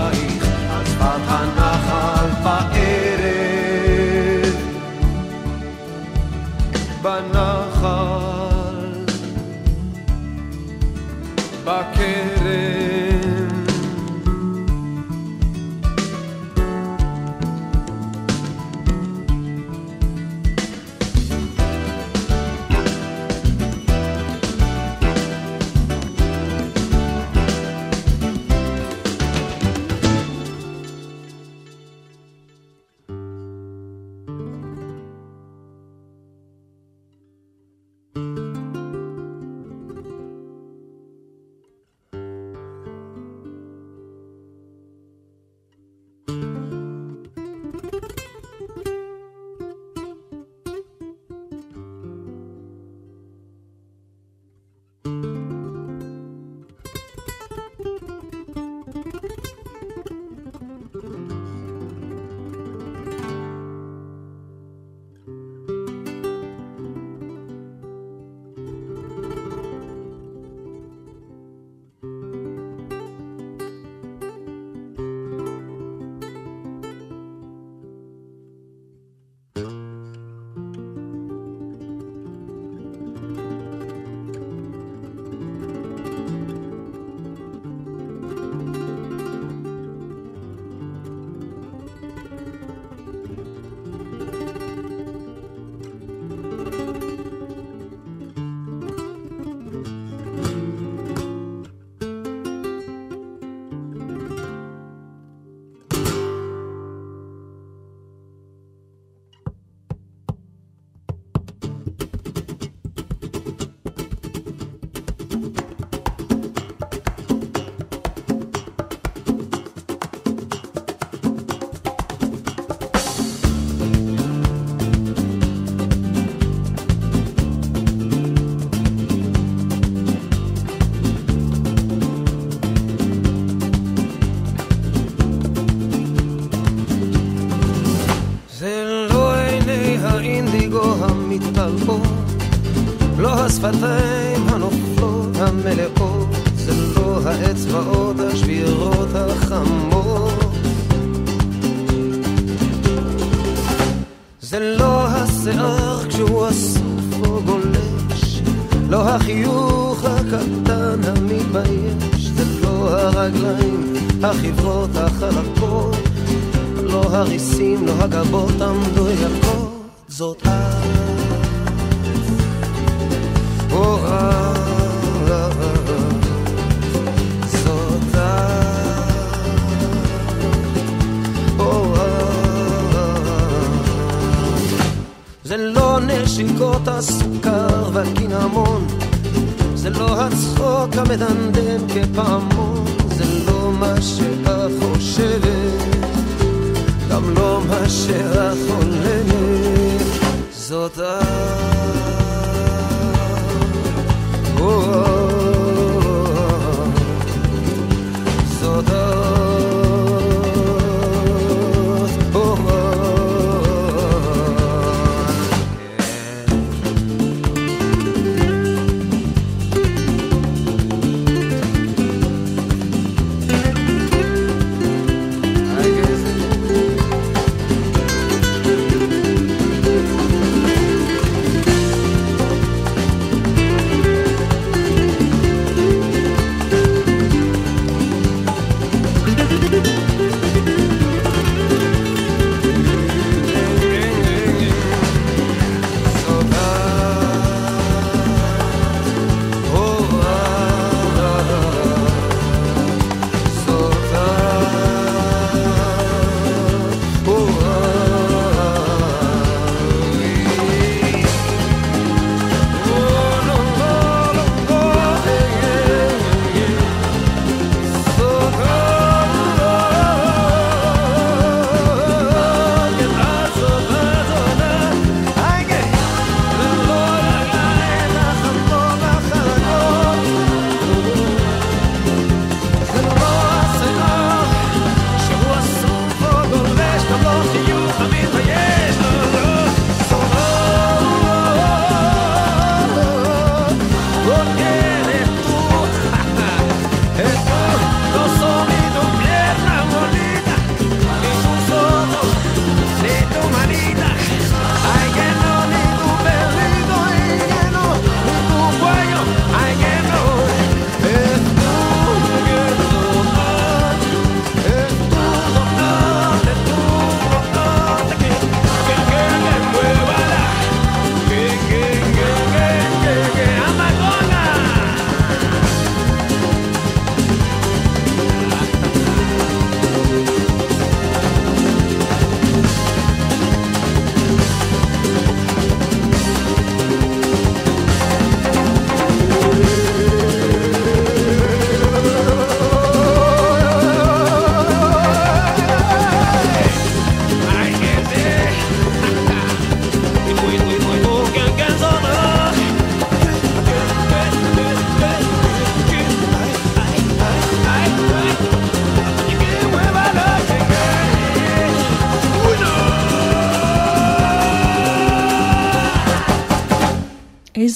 [143.81, 144.11] לא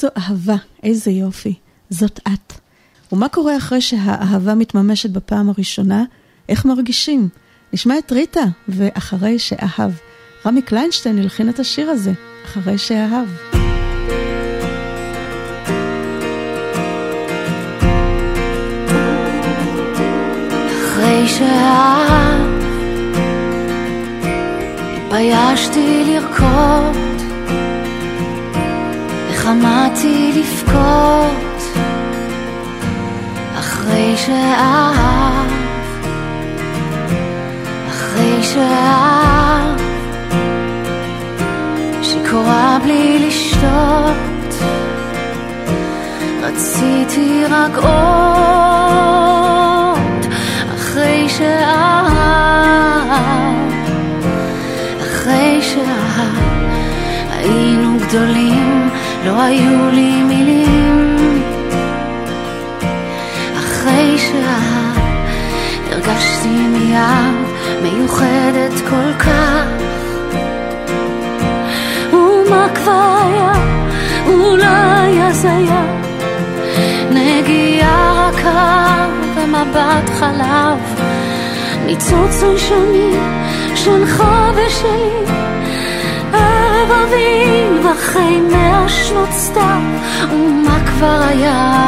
[0.06, 1.54] איזו אהבה, איזה יופי.
[1.90, 2.52] זאת את.
[3.12, 6.04] ומה קורה אחרי שהאהבה מתממשת בפעם הראשונה?
[6.48, 7.28] איך מרגישים?
[7.72, 9.90] נשמע את ריטה, ואחרי שאהב.
[10.46, 12.12] רמי קליינשטיין הלחין את השיר הזה,
[12.44, 13.28] אחרי שאהב.
[20.76, 22.50] אחרי שאהב,
[24.96, 27.05] התביישתי לרקוד,
[29.46, 31.62] החמאתי לבכות,
[33.58, 35.50] אחרי שאהב,
[37.88, 39.80] אחרי שאהב,
[42.02, 44.54] שיכורה בלי לשתות,
[46.42, 49.06] רציתי רק עוד,
[50.76, 52.16] אחרי שאהב,
[55.00, 56.36] אחרי שאהב,
[57.30, 58.90] היינו גדולים,
[59.26, 61.42] לא היו לי מילים.
[63.56, 64.98] אחרי שאהב,
[65.90, 67.36] הרגשתי מיד
[67.82, 69.66] מיוחדת כל כך,
[72.12, 73.46] ומה כבר היה?
[75.36, 75.82] הזיה,
[77.10, 81.00] נגיעה רכה ומבט חלב,
[81.86, 83.12] ניצוץ ראשוני
[83.74, 84.24] שלך
[84.54, 85.10] ושלי,
[87.06, 89.80] אביב אחרי מאה שנות סתיו,
[90.32, 91.86] ומה כבר היה?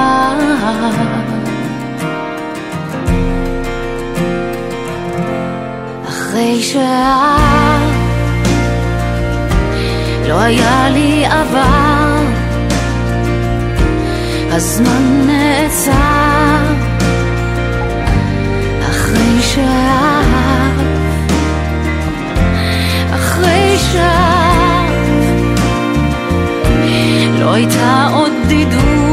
[6.09, 7.79] אחרי שעה
[10.29, 12.19] לא היה לי עבר,
[14.51, 16.63] הזמן נעצר
[18.91, 20.23] אחרי שעה,
[23.15, 24.48] אחרי שעה
[27.49, 29.08] לא הייתה עוד בדידות,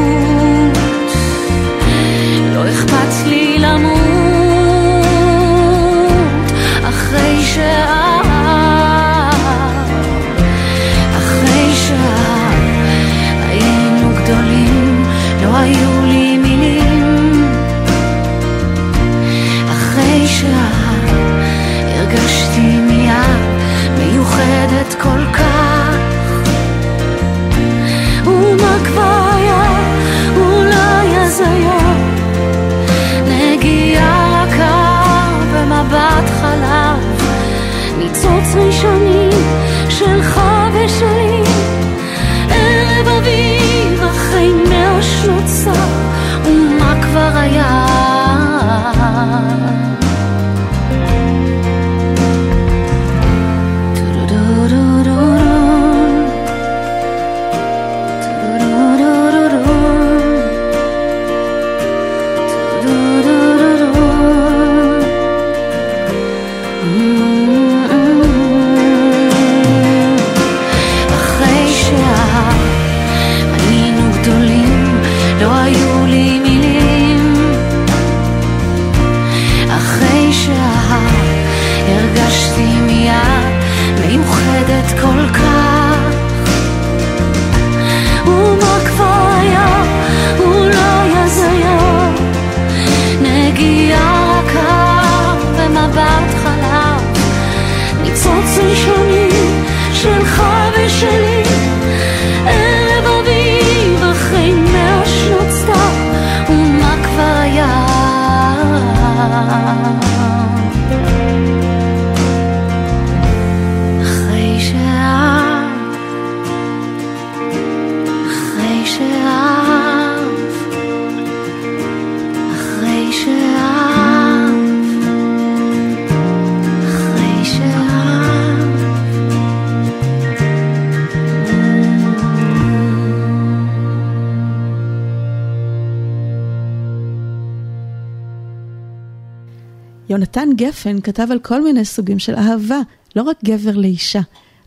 [140.16, 142.80] יונתן גפן כתב על כל מיני סוגים של אהבה,
[143.16, 144.20] לא רק גבר לאישה.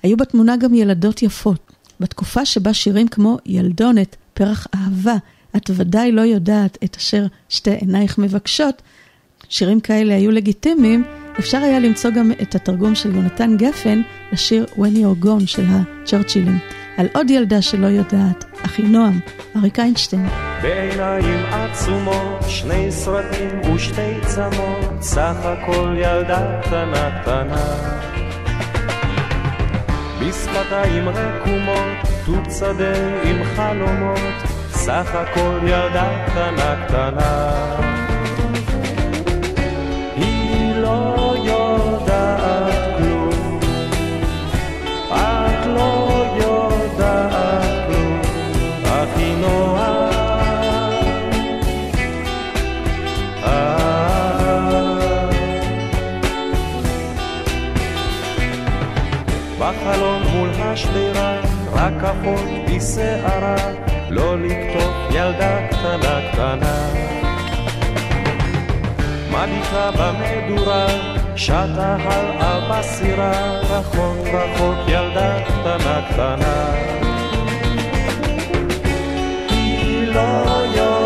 [0.03, 1.71] היו בתמונה גם ילדות יפות.
[1.99, 5.15] בתקופה שבה שירים כמו ילדונת, פרח אהבה,
[5.57, 8.81] את ודאי לא יודעת את אשר שתי עינייך מבקשות,
[9.49, 11.03] שירים כאלה היו לגיטימיים,
[11.39, 14.01] אפשר היה למצוא גם את התרגום של יונתן גפן
[14.31, 16.78] לשיר When You're Gone של הצ'רצ'ילים.
[16.97, 19.19] על עוד ילדה שלא יודעת, אחינועם,
[19.55, 20.27] אריק איינשטיין.
[20.61, 27.65] בעיניים עצומות, שני סרטים ושתי צמות, סך הכל ילדה קטנה קטנה.
[30.21, 34.33] בשפתיים רקומות, טוב שדה עם חלומות,
[34.69, 37.51] סך הכל ילדה קטנה קטנה.
[40.15, 42.58] היא לא יודעת
[60.79, 61.41] בחלון מול השדרה,
[61.73, 63.55] רק אחות בשערה,
[64.09, 66.89] לא לקטוף ילדה קטנה קטנה.
[69.31, 70.87] מליכה במדורה,
[71.35, 76.73] שטה הלאה בסירה, רחוק רחוק ילדה קטנה קטנה.
[79.49, 80.19] היא לא
[80.75, 80.98] יודעת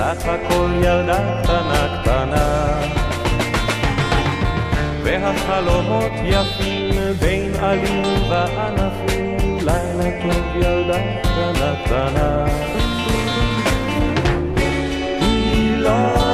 [0.00, 2.80] מקווים, סך הכל ילדה קטנה קטנה.
[5.02, 6.90] והחלומות יפים
[7.20, 12.44] בין עלים וענפים, לילה טוב ילדה קטנה קטנה.
[15.20, 16.29] היא לא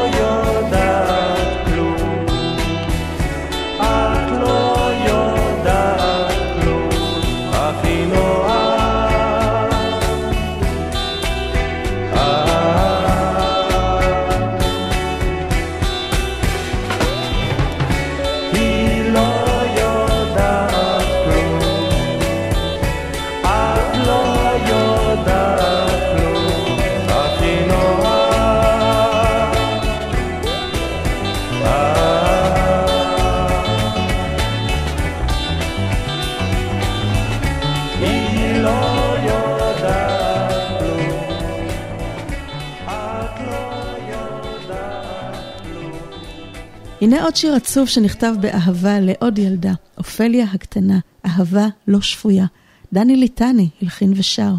[47.16, 52.46] הנה עוד שיר עצוב שנכתב באהבה לעוד ילדה, אופליה הקטנה, אהבה לא שפויה.
[52.92, 54.52] דני ליטני הלחין ושר.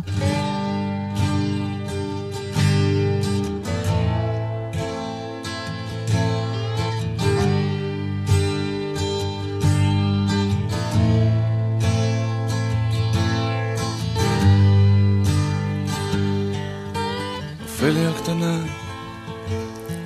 [17.64, 18.60] אופליה הקטנה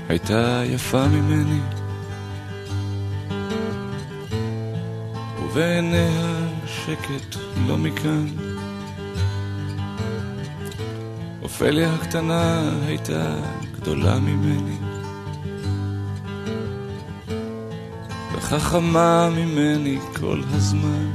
[0.09, 1.80] הייתה יפה ממני
[5.51, 7.35] ובעיניה שקט
[7.67, 8.27] לא מכאן.
[11.41, 13.35] אופליה הקטנה הייתה
[13.71, 14.77] גדולה ממני.
[18.33, 21.11] וחכמה ממני כל הזמן.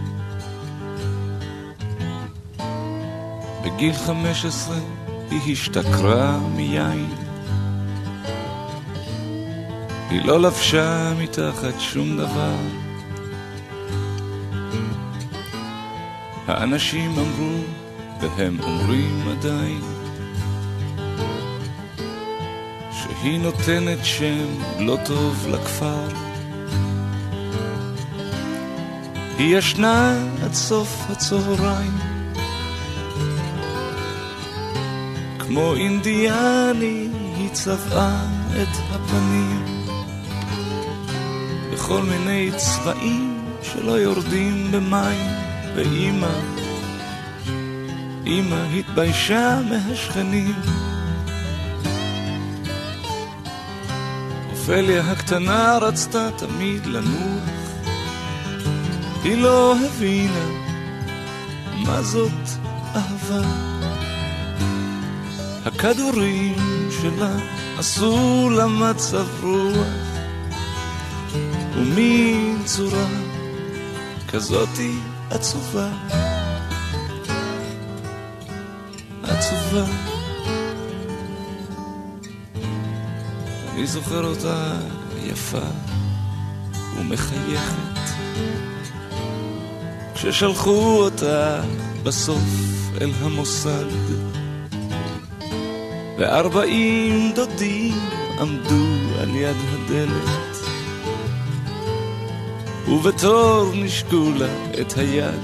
[3.65, 4.79] בגיל חמש עשרה
[5.31, 7.07] היא השתכרה מיין.
[10.11, 12.57] היא לא לבשה מתחת שום דבר
[16.47, 17.59] האנשים אמרו,
[18.21, 19.81] והם אומרים עדיין,
[22.93, 24.47] שהיא נותנת שם
[24.79, 26.09] לא טוב לכפר.
[29.39, 31.99] היא ישנה עד סוף הצהריים,
[35.39, 38.27] כמו אינדיאני היא צבעה
[38.63, 39.65] את הפנים,
[41.73, 45.36] בכל מיני צבעים שלא יורדים במים.
[45.77, 46.39] ואימא,
[48.27, 50.55] אימא התביישה מהשכנים.
[54.51, 57.49] אופליה הקטנה רצתה תמיד לנוח,
[59.25, 60.47] היא לא הבינה
[61.85, 62.49] מה זאת
[62.95, 63.49] אהבה.
[65.65, 67.37] הכדורים שלה
[67.79, 69.87] עשו לה מצב רוח,
[71.75, 73.09] ומין צורה
[74.29, 75.89] כזאתי עצובה,
[79.23, 79.85] עצובה.
[83.75, 84.73] אני זוכר אותה
[85.25, 85.67] יפה
[86.99, 88.01] ומחייכת,
[90.15, 91.61] כששלחו אותה
[92.03, 92.43] בסוף
[93.01, 93.87] אל המוסד,
[96.19, 97.99] וארבעים דודים
[98.41, 98.87] עמדו
[99.21, 100.46] על יד הדלת.
[102.89, 105.41] ובתור נשקו לה את היד.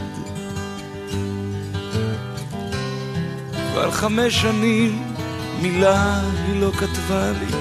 [3.72, 5.14] כבר חמש שנים
[5.62, 7.56] מילה היא לא כתבה לי.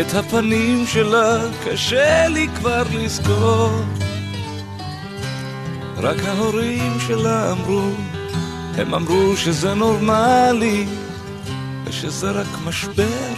[0.00, 3.70] את הפנים שלה קשה לי כבר לזכור.
[5.96, 7.90] רק ההורים שלה אמרו,
[8.76, 10.86] הם אמרו שזה נורמלי,
[11.84, 13.34] ושזה רק משבר,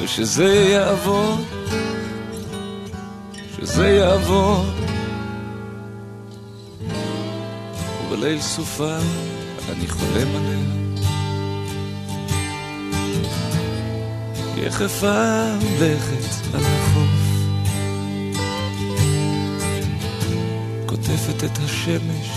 [0.00, 1.57] ושזה יעבור.
[3.78, 4.64] שזה יעבור.
[8.06, 8.96] ובליל סופה
[9.68, 10.58] אני חולם עליה.
[14.56, 17.10] יחפה הולכת על החוף,
[20.86, 22.30] קוטפת את השמש,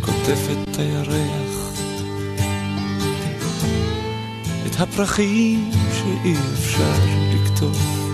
[0.00, 1.72] קוטפת את הירח,
[4.66, 6.94] את הפרחים שאי אפשר
[7.34, 8.07] לקטוף.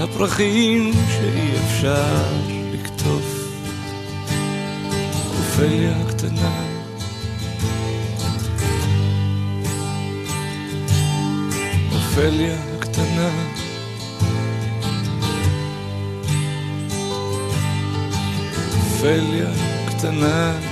[0.00, 2.32] הפרחים שאי אפשר
[2.72, 3.48] לקטוף.
[5.38, 6.60] אופליה הקטנה,
[11.92, 13.30] אופליה הקטנה,
[18.74, 19.50] אופליה
[19.86, 20.67] אופליה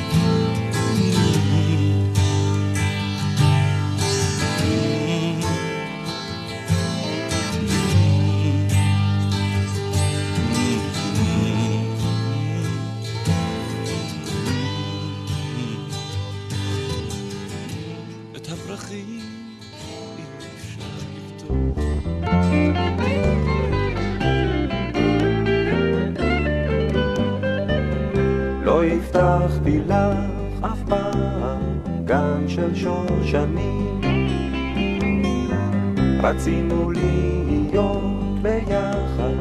[36.27, 39.35] רצינו להיות ביחד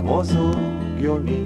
[0.00, 0.56] כמו זוג
[0.96, 1.44] יוני.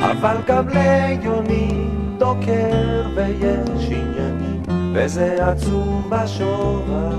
[0.00, 1.88] אבל גם ליוני
[2.18, 4.62] דוקר ויש עניינים
[4.94, 7.14] וזה עצוב בשורח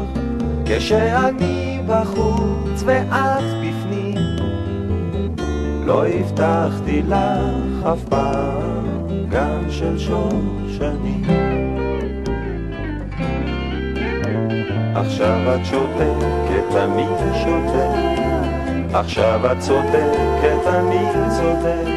[0.65, 4.17] כשאני בחוץ ואת בפנים
[5.85, 8.87] לא הבטחתי לך אף פעם
[9.29, 9.97] גן של
[14.97, 17.05] עכשיו את שותקת, אני
[17.43, 18.17] שותק.
[18.93, 20.99] עכשיו את צודקת, אני
[21.37, 21.87] צודק.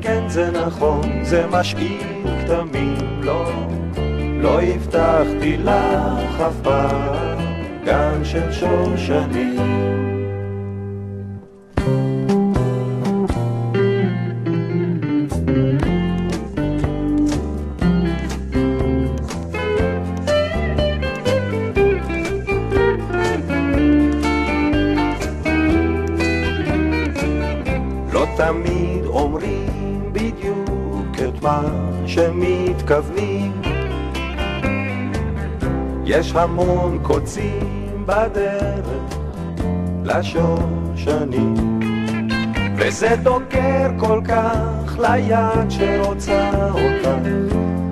[0.00, 2.02] כן זה נכון, זה משאיר
[2.44, 3.50] כתמים, לא,
[4.40, 7.38] לא הבטחתי לך אף פעם
[7.84, 10.13] גן של שושנים.
[36.18, 39.16] יש המון קוצים בדרך
[40.04, 41.54] לשושנים.
[42.76, 47.08] וזה דוקר כל כך ליד שרוצה אותך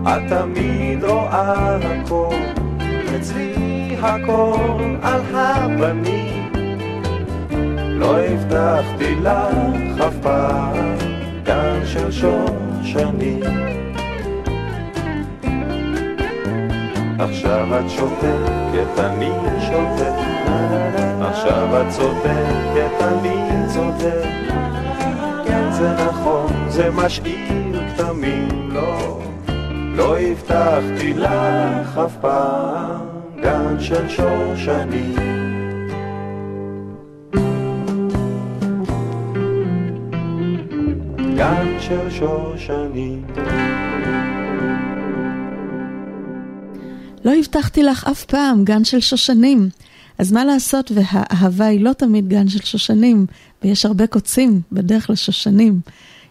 [0.03, 2.35] את תמיד רואה הכל
[3.16, 6.53] אצלי הכל על הפנים.
[7.89, 10.97] לא הבטחתי לך אף פעם
[11.44, 13.72] גן של שושנים.
[17.23, 19.31] עכשיו את שותקת, אני
[19.61, 20.12] שותק.
[21.20, 24.27] עכשיו את צודקת, אני צודק.
[25.47, 29.20] כן זה נכון, זה משאיר כתמים, לא,
[29.97, 33.07] לא הבטחתי לך אף פעם
[33.43, 35.15] גן של שושנים.
[41.36, 43.24] גן של שושנים.
[47.43, 49.69] הבטחתי לך אף פעם גן של שושנים.
[50.19, 53.27] אז מה לעשות והאהבה היא לא תמיד גן של שושנים,
[53.62, 55.81] ויש הרבה קוצים בדרך לשושנים.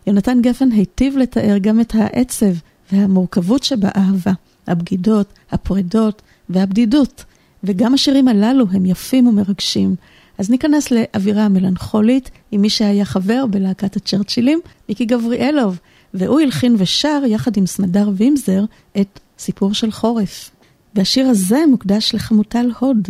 [0.08, 2.54] יונתן גפן היטיב לתאר גם את העצב
[2.92, 4.32] והמורכבות שבאהבה,
[4.68, 7.26] הבגידות, הפרידות והבדידות.
[7.64, 9.96] וגם השירים הללו הם יפים ומרגשים.
[10.38, 14.60] אז ניכנס לאווירה המלנכולית עם מי שהיה חבר בלהקת הצ'רצ'ילים,
[14.90, 15.80] מיקי גבריאלוב,
[16.14, 18.64] והוא הלחין ושר יחד עם סמדר וימזר
[19.02, 20.52] את סיפור של חורף.
[20.96, 23.08] והשיר הזה מוקדש לחמוטל הוד.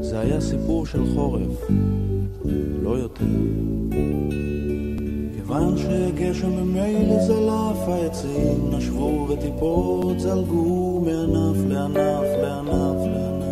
[0.00, 1.70] זה היה סיפור של חורף,
[2.82, 3.24] לא יותר.
[5.36, 13.42] כיוון שגשם ממילא זלף, העצים נשבו וטיפות זלגו מענף לענף לענף לענף.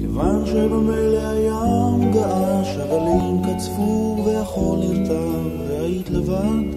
[0.00, 6.76] כיוון שבמילא הים געש, הגלים קצפו והחול נרטב, והיית לבד,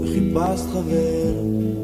[0.00, 1.83] וחיפשת חבר.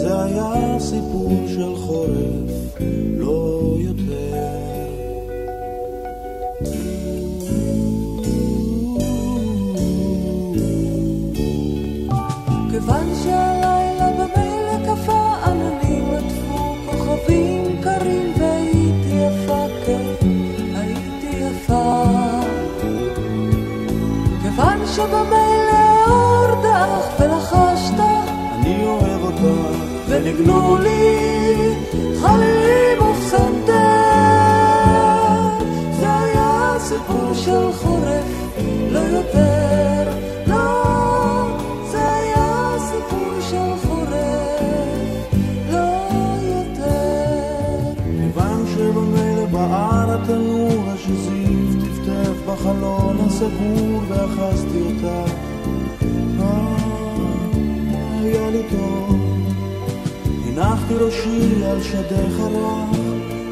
[0.00, 2.80] זה היה סיפור של חורף,
[3.16, 4.90] לא יותר.
[12.70, 20.26] כיוון שהלילה במילא קפא עננים עטפו כוכבים קרים והייתי יפה, כן,
[20.74, 22.04] הייתי יפה.
[24.42, 25.39] כיוון שבמילא
[30.30, 31.74] וניגנו לי
[32.20, 33.72] חלילים ופסנתר.
[36.00, 38.24] זה היה סיפור של חורף,
[38.90, 40.10] לא יותר.
[40.46, 41.56] לא,
[41.90, 45.34] זה היה סיפור של חורף,
[45.70, 45.88] לא
[46.42, 48.02] יותר.
[48.04, 55.29] כיוון שבמילא בער התנור השזיף טפטף בחלון הסגור ואחזתי אותה.
[60.90, 62.98] הנחתי ראשי על שדך הרך,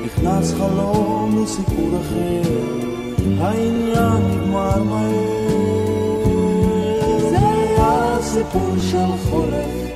[0.05, 2.43] נכנס חלום מסיפור אחר,
[3.41, 5.49] העניין נגמר מהר.
[7.31, 9.88] זה היה סיפור של חורף,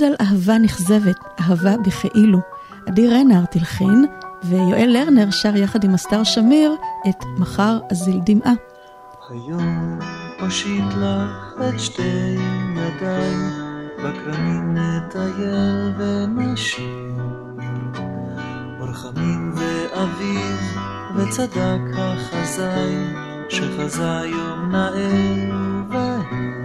[0.00, 2.38] ועוד על אהבה נכזבת, אהבה בכאילו.
[2.86, 4.04] עדי רנר תלחין,
[4.44, 6.72] ויואל לרנר שר יחד עם אסתר שמיר
[7.08, 8.52] את מחר אזיל דמעה.
[9.30, 9.98] היום
[10.40, 12.36] אושיט לך את שתי
[12.76, 13.50] ידיים,
[13.98, 17.16] בכרמים נטייל ונשיר.
[18.80, 20.78] אור חמים ואביב,
[21.16, 23.14] וצדק החזאי,
[23.48, 26.55] שחזה יום נאה ובהיר.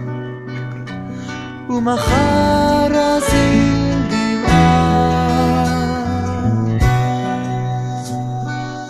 [1.72, 5.64] ומחר אזיל דמעה.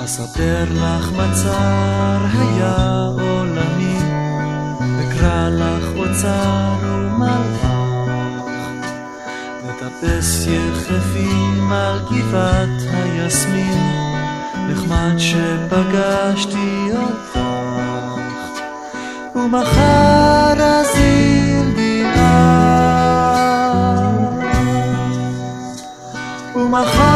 [0.04, 3.98] אספר לך מה צר היה עולמי,
[5.00, 7.66] אקרא לך אוצר ומלאך,
[9.64, 13.82] נטפס יחפים על גבעת היסמין,
[14.68, 17.38] נחמד שפגשתי אותך,
[19.36, 21.21] ומחר אזיל
[26.72, 27.11] ומחר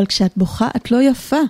[0.00, 1.40] אבל כשאת בוכה את לא יפה.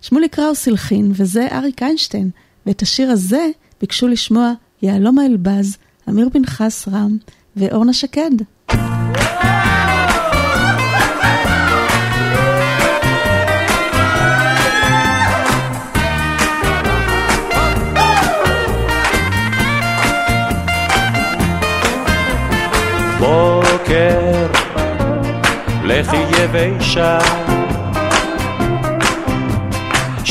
[0.00, 2.30] שמולי קראוס הלחין, וזה אריק איינשטיין.
[2.66, 3.46] ואת השיר הזה
[3.80, 4.52] ביקשו לשמוע
[4.82, 5.76] יהלומה אלבז,
[6.08, 7.16] אמיר פנחס רם
[7.56, 8.30] ואורנה שקד.
[23.20, 24.46] בוקר,
[25.84, 27.18] לכי יבשה,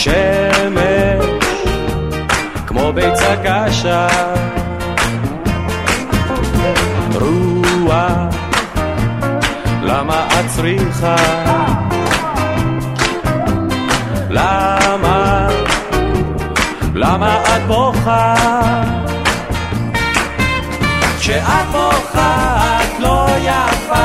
[0.03, 1.25] שמש
[2.67, 4.07] כמו ביצה קשה
[7.13, 8.35] רוח
[9.81, 11.15] למה את צריכה?
[14.29, 15.47] למה?
[16.95, 18.35] למה את בוכה?
[21.19, 24.02] כשאת בוכה את לא יפה,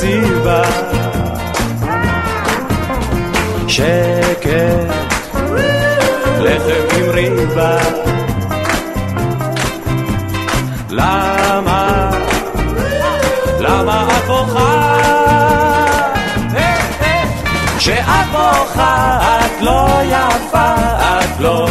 [0.00, 0.62] סיבה.
[3.68, 4.94] שקט,
[6.40, 7.76] לחם עם ריבה.
[10.90, 12.10] למה,
[13.58, 14.96] למה את בוכה?
[17.78, 20.74] כשאת בוכה את לא יפה,
[21.20, 21.68] את לא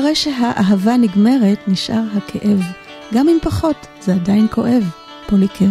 [0.00, 2.60] ואחרי שהאהבה נגמרת, נשאר הכאב.
[3.14, 4.90] גם אם פחות, זה עדיין כואב.
[5.26, 5.68] פוליקרו.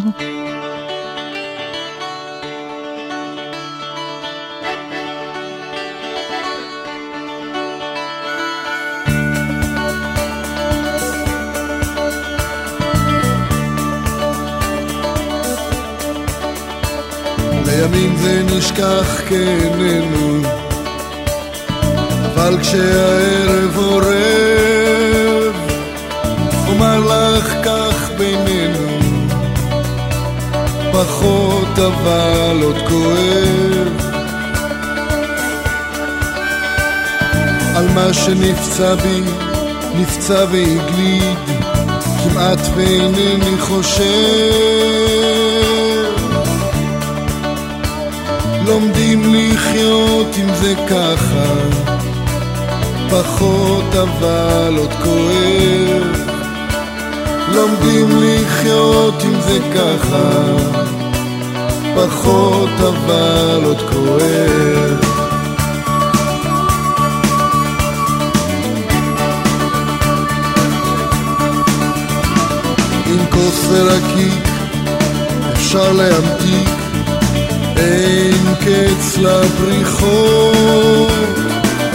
[17.65, 20.28] לימים זה נשכח כאיננו,
[22.49, 25.55] אבל כשהערב עורב,
[26.67, 28.87] אומר לך כך בינינו,
[30.91, 33.87] פחות אבל עוד כואב.
[37.75, 39.21] על מה שנפצע בי,
[39.95, 41.37] נפצע והגליד,
[42.23, 44.03] כמעט ואינני חושב.
[48.65, 51.45] לומדים לחיות עם זה ככה,
[53.09, 56.29] פחות אבל עוד כואב.
[57.53, 60.55] לומדים לחיות עם זה ככה,
[61.95, 64.99] פחות אבל עוד כואב.
[73.05, 74.47] עם כוס ורקיק
[75.53, 76.69] אפשר להמתיק
[77.77, 81.11] אין קץ לבריחות,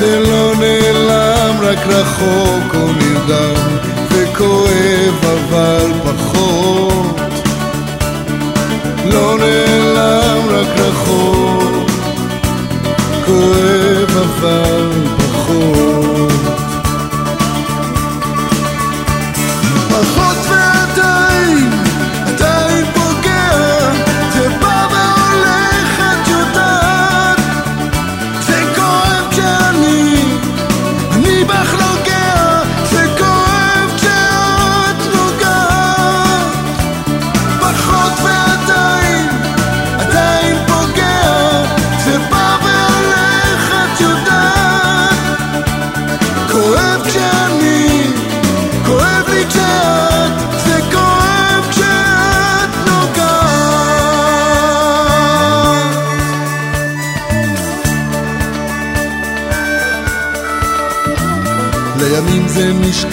[0.05, 3.77] זה לא נעלם, רק רחוק או נרדם,
[4.11, 7.21] וכואב אבל פחות.
[9.05, 11.91] לא נעלם, רק רחוק,
[13.27, 16.34] כואב אבל פחות.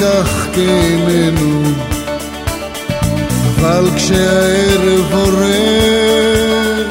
[0.02, 1.64] כך כאיננו,
[3.46, 6.88] אבל כשהערב עורב,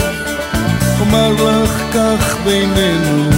[1.00, 3.30] אומר לך כך בינינו,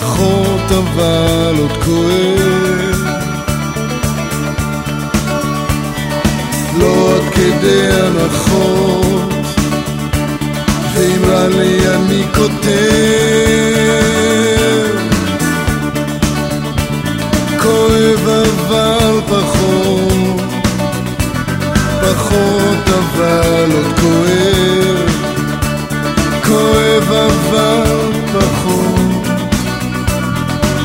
[0.00, 3.02] פחות אבל עוד כואב.
[6.78, 9.32] לא עד כדי הנחות,
[10.94, 13.22] ואם רע לי אני כותב.
[17.62, 20.40] כואב אבל פחות,
[22.00, 25.10] פחות אבל עוד כואב,
[26.44, 29.26] כואב אבל פחות,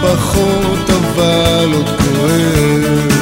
[0.01, 3.16] פחות אבל עוד כואב.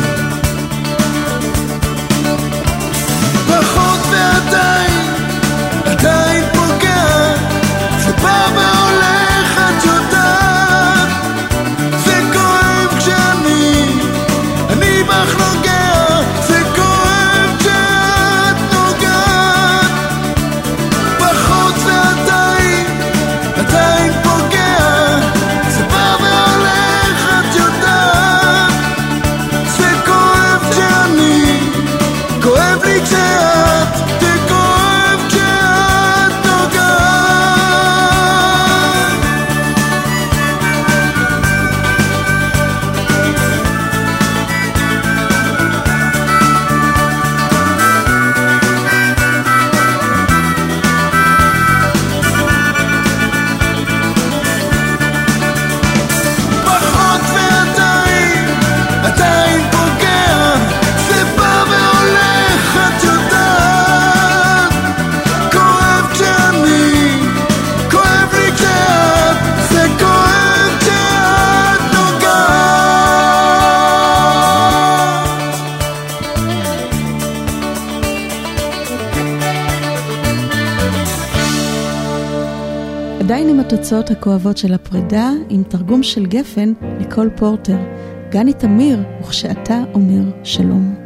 [83.85, 87.77] התוצאות הכואבות של הפרידה, עם תרגום של גפן לקול פורטר.
[88.29, 91.04] גני תמיר, וכשאתה אומר שלום.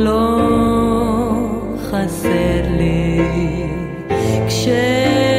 [0.00, 0.40] לא
[1.90, 3.20] חסר לי.
[4.48, 5.29] כשאתה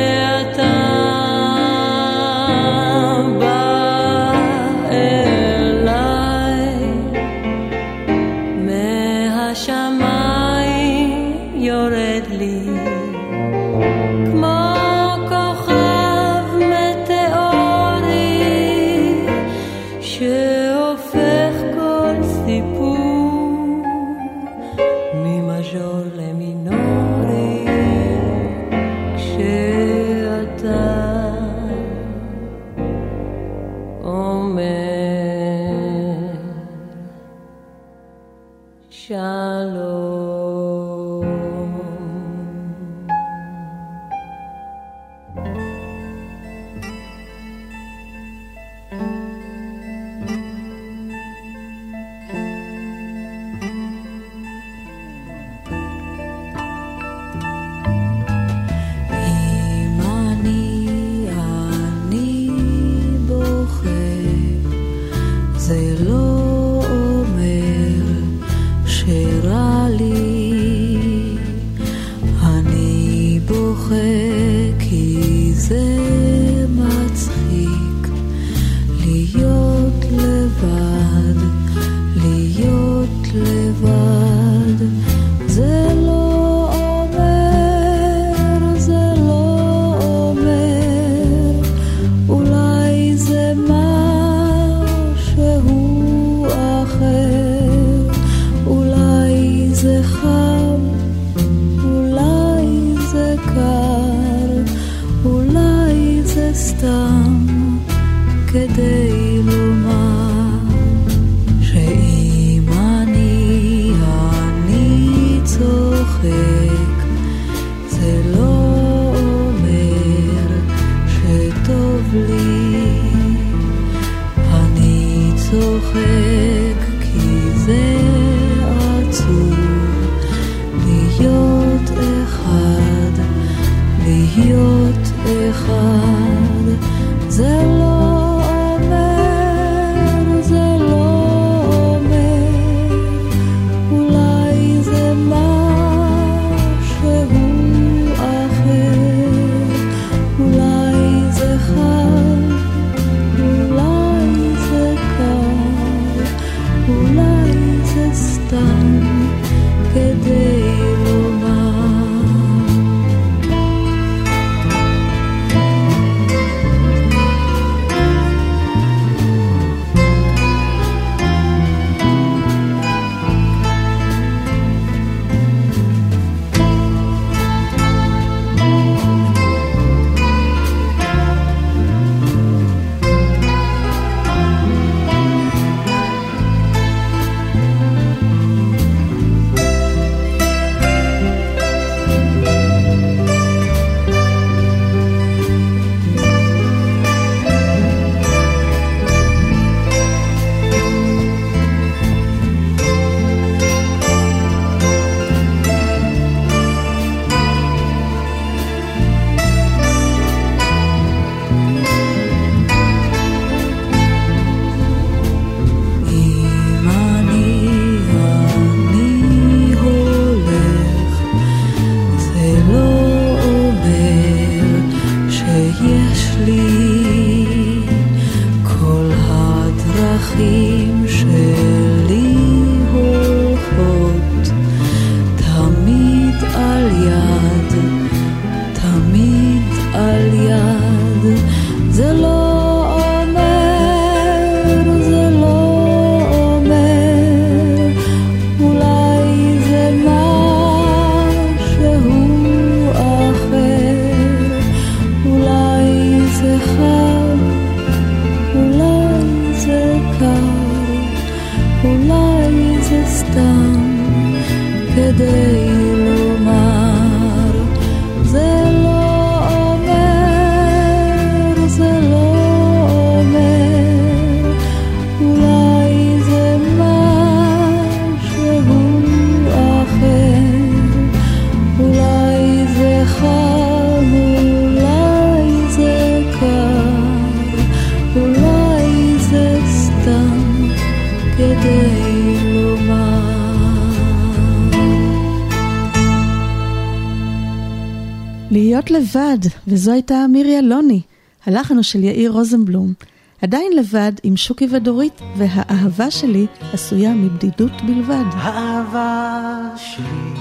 [299.71, 301.01] וזו הייתה מירי אלוני.
[301.45, 302.93] הלחן של יאיר רוזנבלום.
[303.41, 308.23] עדיין לבד עם שוקי ודורית, והאהבה שלי עשויה מבדידות בלבד.
[308.33, 310.31] האהבה שלי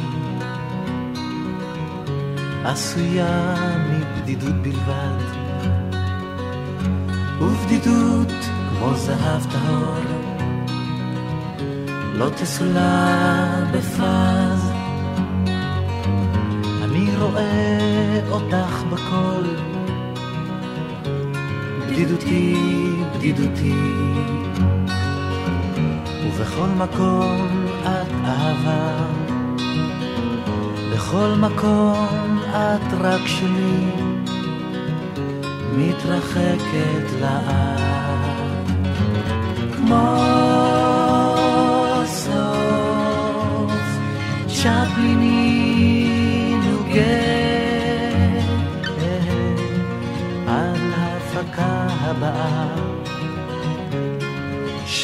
[2.65, 3.55] עשויה
[3.91, 5.21] מבדידות בלבד,
[7.41, 8.33] ובדידות
[8.69, 9.95] כמו זהב טהור,
[12.15, 12.81] לא תסולא
[13.73, 14.70] בפז.
[17.31, 19.45] רואה אותך בכל,
[21.87, 22.57] בדידותי,
[23.15, 23.75] בדידותי,
[26.27, 29.07] ובכל מקום את אהבה,
[30.93, 33.87] בכל מקום את רק שלי,
[35.77, 37.81] מתרחקת לאט,
[39.77, 40.17] כמו
[42.07, 43.73] סוף
[44.47, 45.60] צ'פליני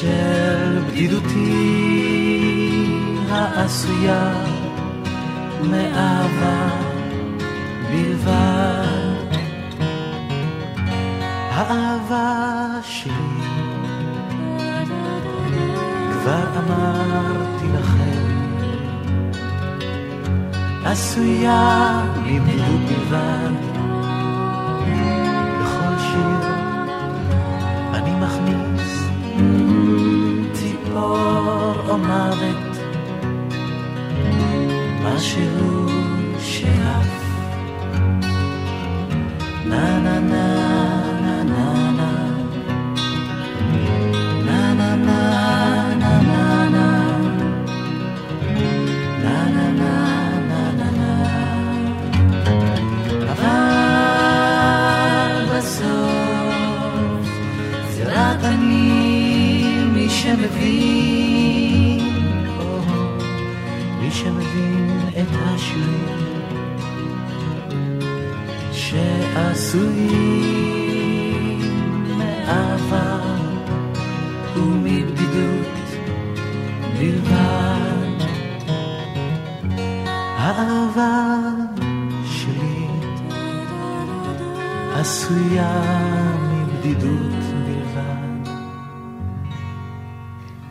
[0.00, 1.86] של בדידותי
[3.30, 4.32] העשויה
[5.70, 6.68] מאהבה
[7.90, 9.36] בלבד.
[11.50, 13.12] האהבה שלי,
[16.12, 18.26] כבר אמרתי לכם,
[20.84, 23.75] עשויה מבדידות בלבד.
[30.96, 32.76] אור או מוות,
[35.04, 35.86] משהו
[36.40, 37.16] שאף.
[39.66, 40.65] נה נה נה
[60.26, 62.00] שמבין,
[62.58, 63.22] oh,
[64.00, 66.16] מי שמבין את השיר
[68.72, 70.25] שעשוי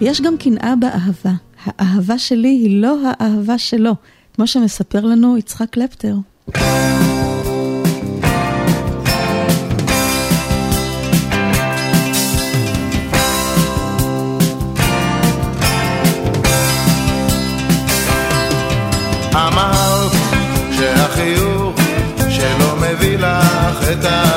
[0.06, 1.32] יש גם קנאה באהבה.
[1.66, 3.92] האהבה שלי היא לא האהבה שלו,
[4.34, 6.16] כמו שמספר לנו יצחק קלפטר.
[19.34, 20.12] אמרת
[20.78, 21.76] שהחיוך
[22.30, 24.35] שלא מביא לך את האביב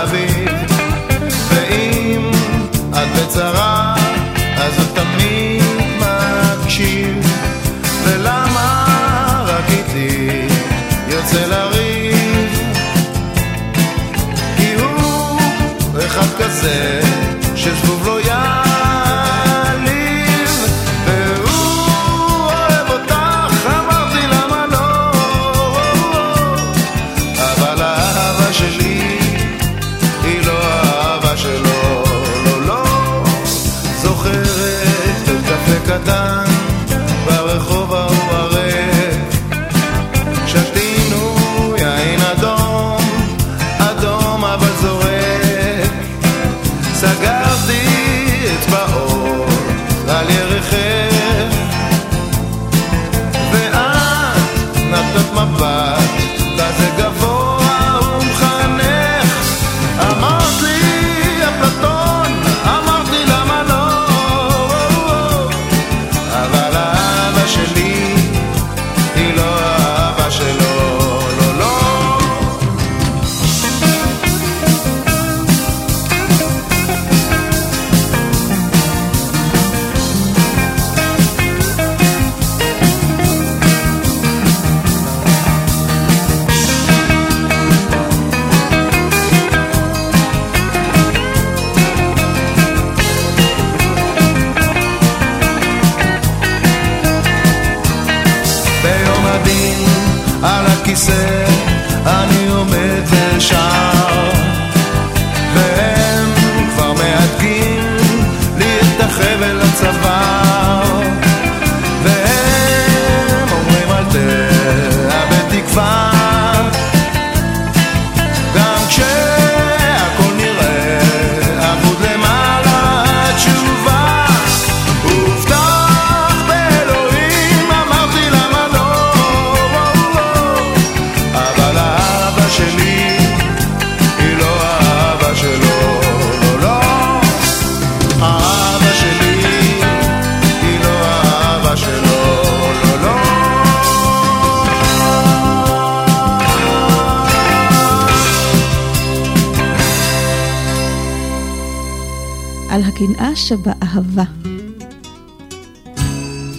[153.53, 154.25] הקנאה שבאהבה.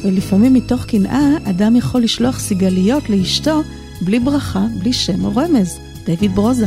[0.04, 3.62] ולפעמים מתוך קנאה, אדם יכול לשלוח סיגליות לאשתו
[4.02, 5.80] בלי ברכה, בלי שם או רמז.
[6.06, 6.66] דיוויד ברוזה.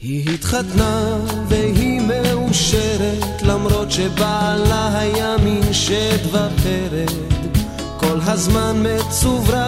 [0.00, 7.10] היא התחתנה והיא מאושרת למרות שבעלה היה מין שד ופרד
[7.96, 9.63] כל הזמן מצוברח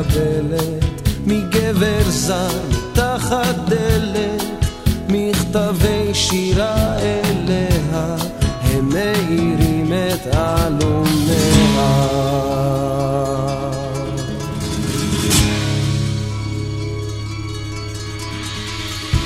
[0.00, 4.64] מקבלת מגבר זר מתחת דלת
[5.08, 8.16] מכתבי שירה אליה
[8.62, 11.36] הם מאירים את עלומיה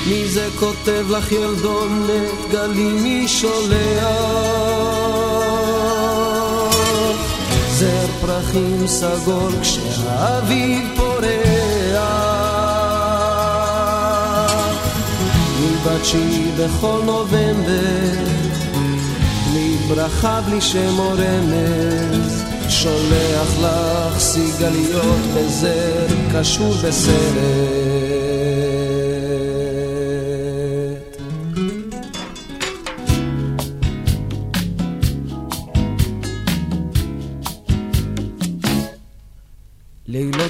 [0.06, 4.93] מי זה כותב לך ילדונת גלים מי שולח
[7.84, 11.24] זר פרחים סגול כשהאביב פורח
[15.60, 18.24] מבתשי בכל נובמבר
[19.50, 22.44] בלי ברכה בלי שם או רמז.
[22.68, 28.23] שולח לך סיגליות בזר קשור בסרט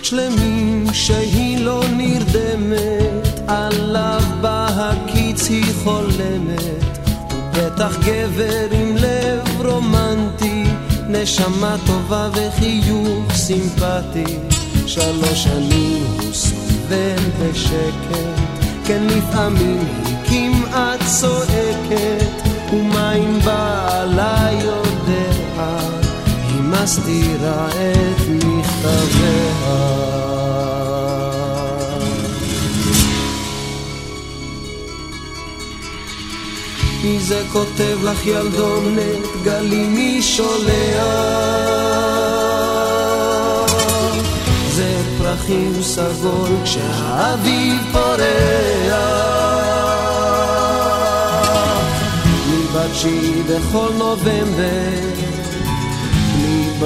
[0.04, 6.98] שלמים שהיא לא נרדמת, עליו בהקיץ היא חולמת.
[7.52, 10.64] בטח גבר עם לב רומנטי,
[11.08, 14.38] נשמה טובה וחיוך סימפטי.
[14.86, 18.18] שלוש שנים הוא סובל בשקט,
[18.86, 25.32] כן לפעמים היא כמעט צועקת, ומה אם בעלה יודע?
[26.48, 28.53] היא מסתירה את מכתביה.
[37.04, 40.64] מי זה כותב לך ילדונת, גלי מי שולח?
[44.70, 48.94] זה פרחים סגול כשהאביב פורח.
[52.48, 55.13] מבתשי בכל נובמבר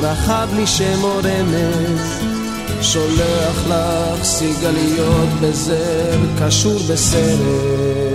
[0.00, 2.22] ברכה, בלי שם או רמז,
[2.82, 8.07] שולח לך סיגליות בזר, קשור בסרט.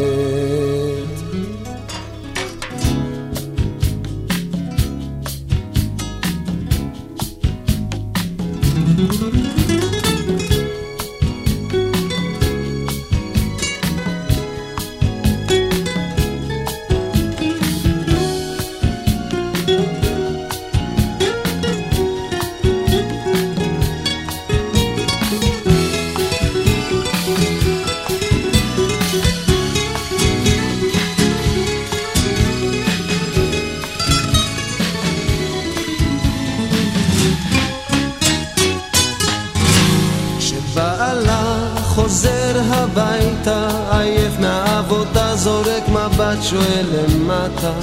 [46.44, 47.74] שואל למטה.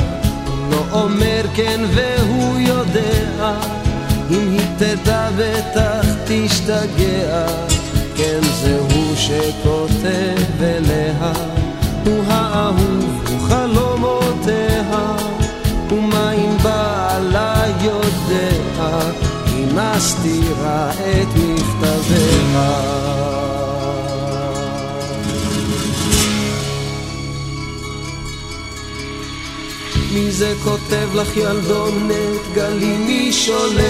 [0.70, 2.10] לא אומר כן והוא
[31.20, 33.80] לך ילדונת, גלי מי שולח?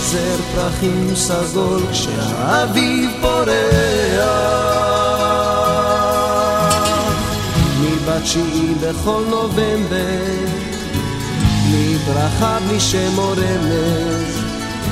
[0.00, 4.62] זר פרחים סגול כשהאביב פורח.
[8.06, 10.46] בתשיעי בכל נובמבר,
[11.66, 14.42] בלי ברכה, בלי שם או רמז,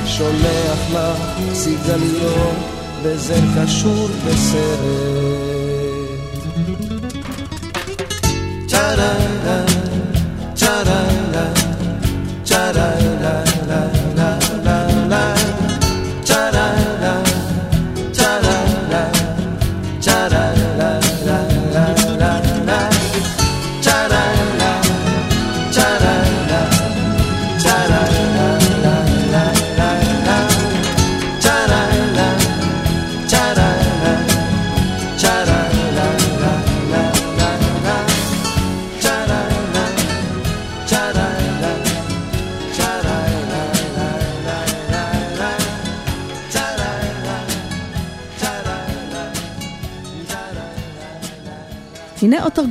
[0.05, 2.55] שולח לך סיגליות
[3.03, 5.50] וזר קשור בסרט.
[9.01, 9.30] nada.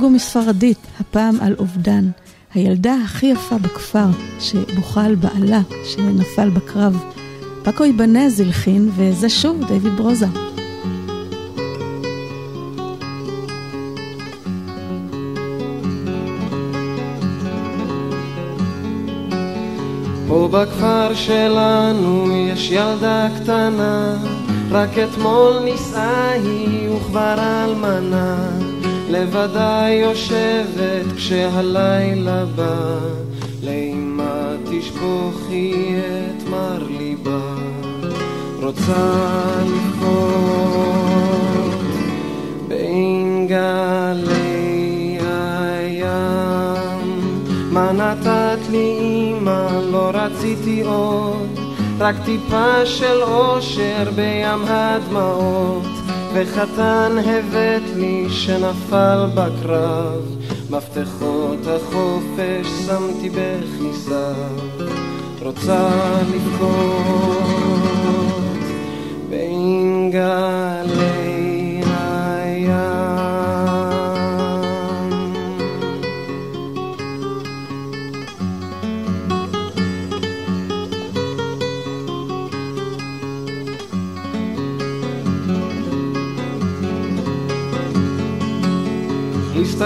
[0.01, 2.09] תרגום מספרדית, הפעם על אובדן.
[2.53, 4.05] הילדה הכי יפה בכפר,
[4.39, 7.03] שבוכה על בעלה, שנפל בקרב.
[7.63, 10.25] פאקו איבנז הלחין, וזה שוב דיוויד ברוזה.
[20.27, 24.17] פה בכפר שלנו יש ילדה קטנה,
[24.71, 28.60] רק אתמול נישאה היא וכבר אלמנה,
[29.11, 32.97] לבדה יושבת כשהלילה בא,
[33.63, 37.53] לאמא תשפוכי את מר ליבה,
[38.61, 39.21] רוצה
[39.65, 40.61] לבכות
[42.67, 47.19] בין גלי הים,
[47.71, 51.59] מה נתת לי אמא, לא רציתי עוד,
[51.99, 55.83] רק טיפה של אושר בים הדמעות,
[56.33, 60.35] וחתן הבאת לי שנפל בקרב,
[60.69, 64.33] מפתחות החופש שמתי בכיסה,
[65.41, 65.89] רוצה
[66.33, 67.43] לבכות
[69.29, 71.30] בין גלי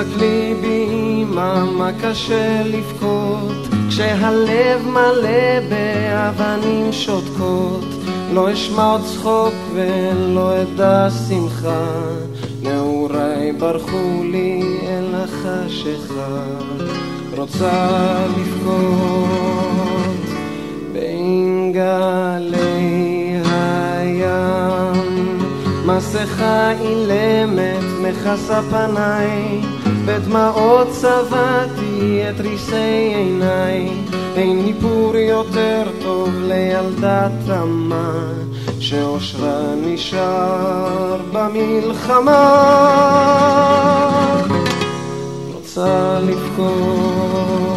[0.05, 3.67] הסתכלי בי אמא, מה קשה לבכות.
[3.89, 7.85] כשהלב מלא באבנים שותקות
[8.33, 11.87] לא אשמע עוד צחוק ולא אדע שמחה.
[12.61, 16.43] נעוריי ברחו לי אל החשיכה.
[17.37, 19.25] רוצה לבכות.
[20.93, 25.39] בין גלי הים.
[25.85, 29.74] מסכה אילמת מכסה פניי
[30.05, 33.89] בדמעות צבעתי את ריסי עיניי.
[34.35, 38.33] אין היפור יותר טוב לילדה תמה
[38.79, 42.41] שאושרה נשאר במלחמה.
[45.53, 47.74] רוצה לבכות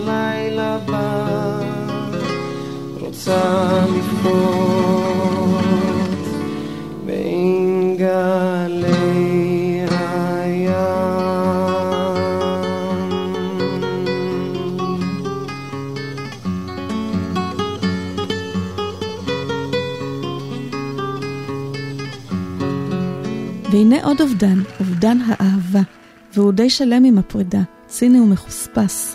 [0.00, 1.60] כשהלילה בא
[3.00, 5.64] רוצה לבכות
[7.06, 9.10] בין גלי
[23.72, 25.80] והנה עוד אובדן, אובדן האהבה,
[26.34, 29.09] והוא די שלם עם הפרידה, ציני ומחוספס.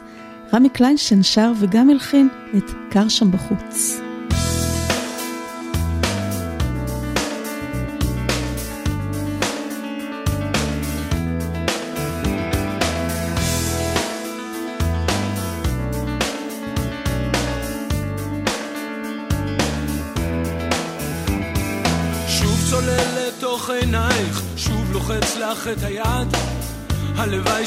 [0.55, 2.27] רמי קליינשטיין שר וגם הלחין
[2.57, 4.04] את "קר שם בחוץ".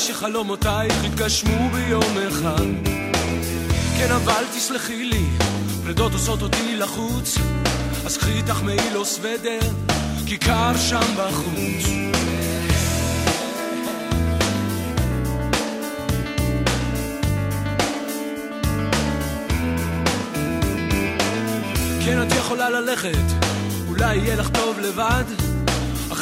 [0.09, 2.66] שחלומותייך יתגשמו ביום אחד.
[3.98, 5.24] כן, אבל תסלחי לי,
[5.85, 7.39] פרדות עושות אותי לחוץ.
[8.06, 9.60] אז קחי איתך מעיל או סוודר,
[10.26, 11.85] כי קר שם בחוץ.
[22.05, 23.26] כן, את יכולה ללכת,
[23.89, 25.57] אולי יהיה לך טוב לבד.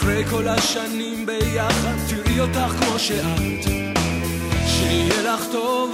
[0.06, 3.64] אחרי כל השנים ביחד, תראי אותך כמו שאת.
[4.66, 5.92] שיהיה לך טוב,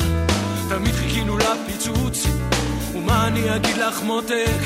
[0.68, 2.26] תמיד חיכינו לפיצוץ.
[2.94, 4.62] ומה אני אגיד לך מותק,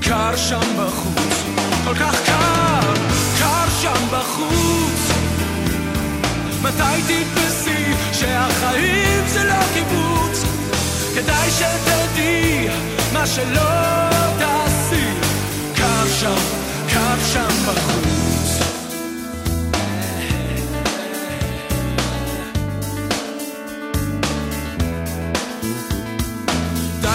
[0.00, 1.44] קר שם בחוץ.
[1.84, 2.94] כל כך קר,
[3.38, 5.12] קר שם בחוץ.
[6.62, 10.44] מתי תתפסי שהחיים זה לא קיבוץ?
[11.14, 12.68] כדאי שתדעי
[13.12, 13.70] מה שלא
[14.38, 15.08] תעשי.
[15.74, 16.40] קר שם,
[16.88, 18.17] קר שם בחוץ.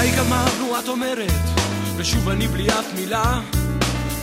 [0.03, 1.49] די גמרנו, את אומרת,
[1.95, 3.39] ושוב אני בלי אף מילה.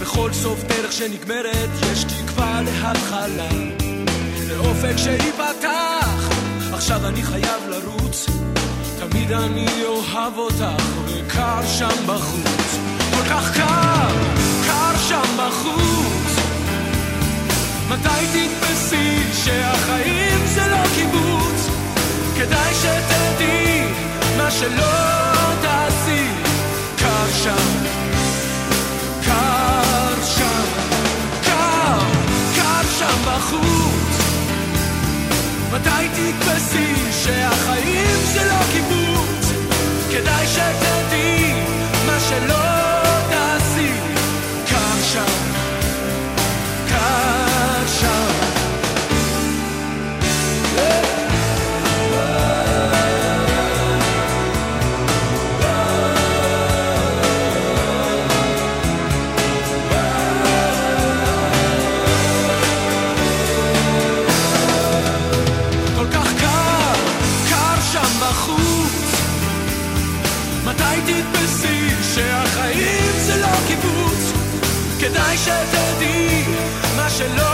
[0.00, 3.48] בכל סוף דרך שנגמרת, יש תקווה להתחלה.
[4.48, 6.28] לאופק שייפתח,
[6.72, 8.26] עכשיו אני חייב לרוץ.
[8.98, 12.78] תמיד אני אוהב אותך, וקר שם בחוץ.
[13.10, 14.14] כל כך קר,
[14.66, 16.36] קר שם בחוץ.
[17.88, 21.68] מתי תתפסי שהחיים זה לא קיבוץ?
[22.36, 23.84] כדאי שתדעי
[24.36, 25.29] מה שלא
[37.24, 39.52] שהחיים זה לא קיבוץ?
[40.12, 41.52] כדאי שתדעי
[42.06, 42.59] מה שלא
[72.20, 74.32] שהחיים זה לא קיבוץ?
[75.00, 76.44] כדאי שתדעי
[76.96, 77.49] מה שלא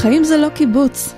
[0.00, 1.14] החיים זה לא קיבוץ,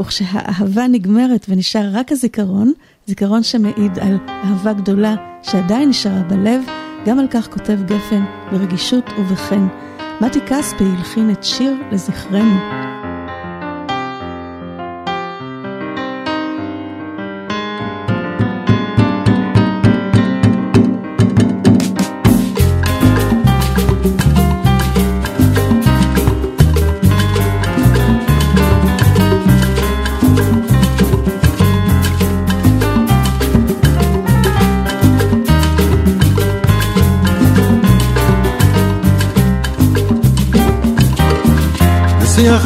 [0.00, 2.72] וכשהאהבה נגמרת ונשאר רק הזיכרון,
[3.06, 6.62] זיכרון שמעיד על אהבה גדולה שעדיין נשארה בלב,
[7.06, 9.66] גם על כך כותב גפן ברגישות ובחן.
[10.20, 12.85] מתי כספי הלחין את שיר לזכרנו.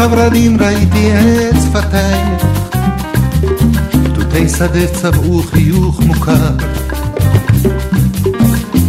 [0.03, 2.45] הורדים ראיתי את שפתייך,
[4.15, 6.51] תותי שדה צבעו חיוך מוכר.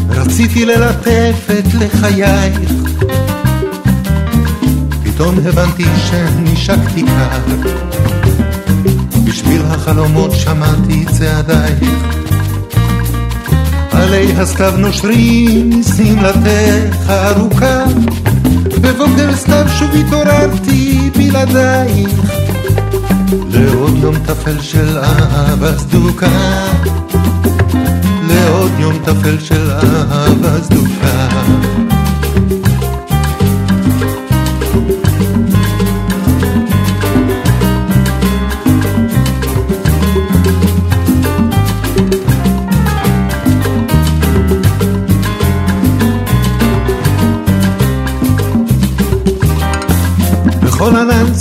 [0.09, 2.71] רציתי ללטף את לחייך,
[5.03, 7.55] פתאום הבנתי שנשקתי קר.
[9.23, 11.89] בשביל החלומות שמעתי צעדייך,
[13.91, 17.83] עלי הסתיו נושרים שמלתך ארוכה.
[18.81, 22.09] בבוקר סתיו שוב התעוררתי בלעדייך
[23.49, 26.27] לעוד יום טפל של אהבה סדוקה.
[28.27, 30.90] לעוד יום טפל של אהבה סדוקה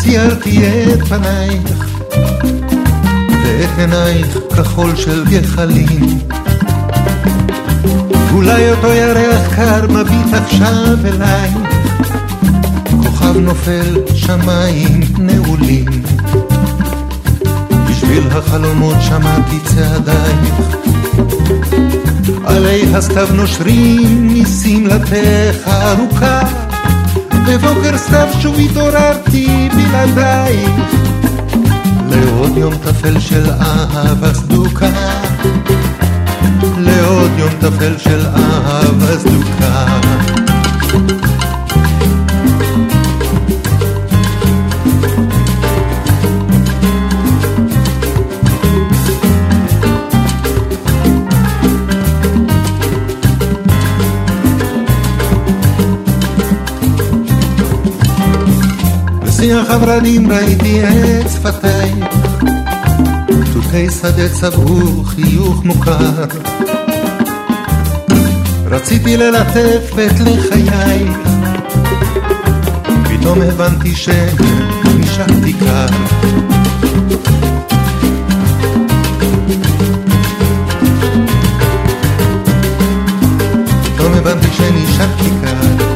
[0.02, 1.98] ציירתי את פנייך
[3.44, 6.18] ואת עינייך כחול של גחלים.
[8.34, 11.56] אולי אותו ירח קר מביט עכשיו אלייך
[13.02, 16.02] כוכב נופל שמיים נעולים.
[17.90, 20.54] בשביל החלומות שמעתי צעדייך
[22.44, 26.59] עלי הסתיו נושרים משמלתך ארוכה
[27.50, 30.70] בבוקר סתיו שוב התעוררתי בלעדייך
[32.10, 34.90] לעוד יום טפל של אהבה סדוקה.
[36.78, 39.99] לעוד יום טפל של אהבה סדוקה
[59.52, 61.94] הורדים ראיתי את שפתייך,
[63.52, 66.24] תותי שדה צבעו חיוך מוכר.
[68.66, 71.18] רציתי ללטף את לחייך,
[73.04, 75.86] פתאום הבנתי שנשארתי קר.
[83.84, 85.89] פתאום הבנתי שנשארתי קר.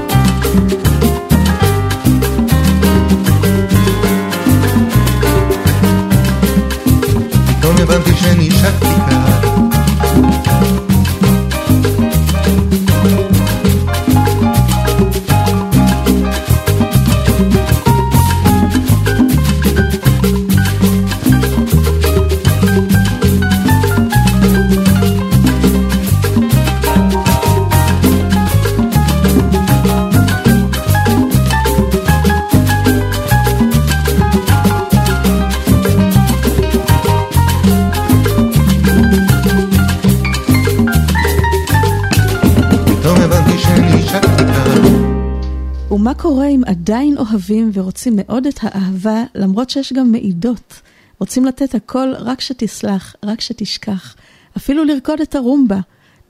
[46.94, 50.80] עדיין אוהבים ורוצים מאוד את האהבה, למרות שיש גם מעידות?
[51.20, 54.14] רוצים לתת הכל רק שתסלח, רק שתשכח.
[54.56, 55.80] אפילו לרקוד את הרומבה.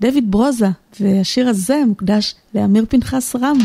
[0.00, 0.68] דויד ברוזה,
[1.00, 3.58] והשיר הזה מוקדש לאמיר פנחס רם.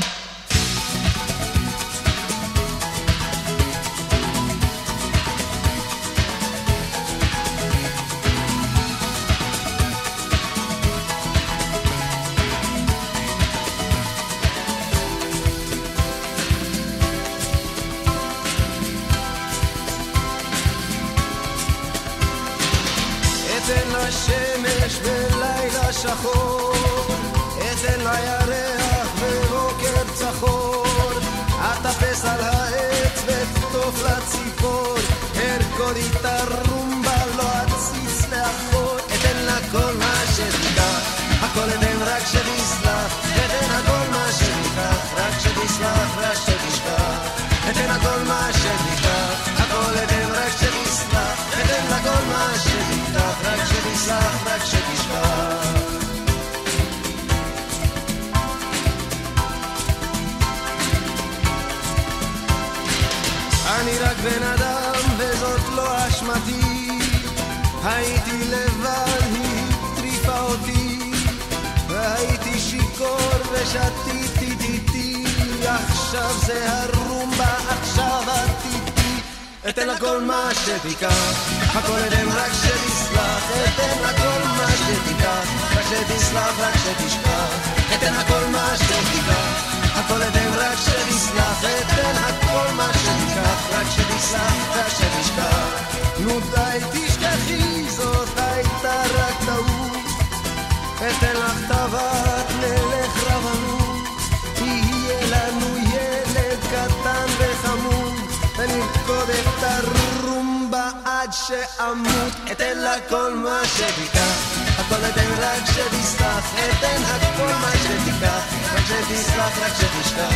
[111.49, 114.37] שאמות אתן לה כל מה שתיקח
[114.77, 120.33] הכל אתן רק שתסלח אתן הכל מה שתיקח רק שתסלח רק שתשכח.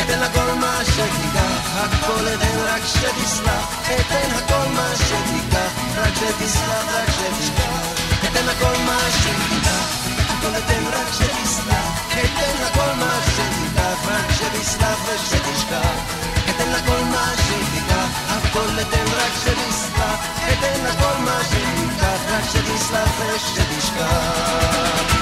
[0.00, 6.84] אתן לה כל מה שתיקח הכל אתן רק שתסלח אתן הכל מה שתיקח רק שתסלח
[6.94, 7.86] רק שתשכח.
[8.24, 9.86] אתן לה כל מה שתיקח
[10.28, 15.96] הכל אתן רק שתסלח אתן לה כל מה שתיקח רק שתסלח ושתשכח
[16.50, 19.89] אתן לה כל מה שתיקח הכל אתן רק שתסלח
[20.52, 25.19] אתן לה כל מה שתיקח רק שתסלח ושתשכח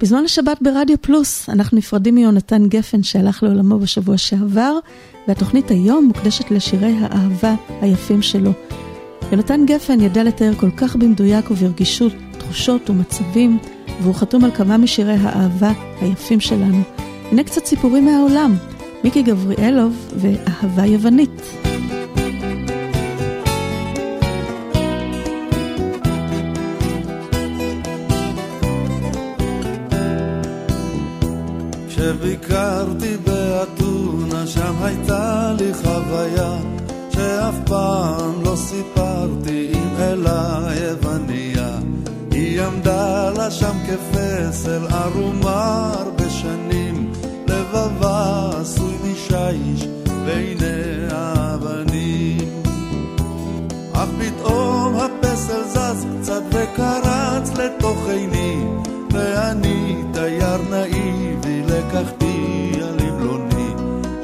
[0.00, 4.78] בזמן השבת ברדיו פלוס אנחנו נפרדים מיונתן גפן שהלך לעולמו בשבוע שעבר,
[5.28, 8.50] והתוכנית היום מוקדשת לשירי האהבה היפים שלו.
[9.32, 13.58] יונתן גפן ידע לתאר כל כך במדויק וברגישות תחושות ומצבים,
[14.02, 16.82] והוא חתום על כמה משירי האהבה היפים שלנו.
[17.30, 18.56] הנה קצת סיפורים מהעולם,
[19.04, 21.69] מיקי גבריאלוב ואהבה יוונית.
[32.00, 36.56] כשביקרתי באתונה, שם הייתה לי חוויה
[37.10, 41.78] שאף פעם לא סיפרתי עם אלה יווניה.
[42.30, 47.12] היא עמדה לה שם כפסל ערומה הרבה שנים,
[47.48, 49.88] לבבה עשוי משיש
[50.24, 52.62] בעיני האבנים.
[53.92, 58.64] אך פתאום הפסל זז קצת וקרץ לתוך עיני,
[59.12, 59.89] ואני
[60.20, 63.70] תייר נאיבי לקחתי על עמלוני.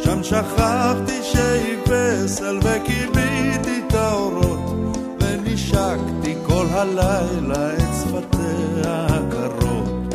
[0.05, 4.61] שם שכחתי שהיא פסל וכיביתי את האורות,
[5.21, 10.15] ונשקתי כל הלילה את שפתיה הקרות.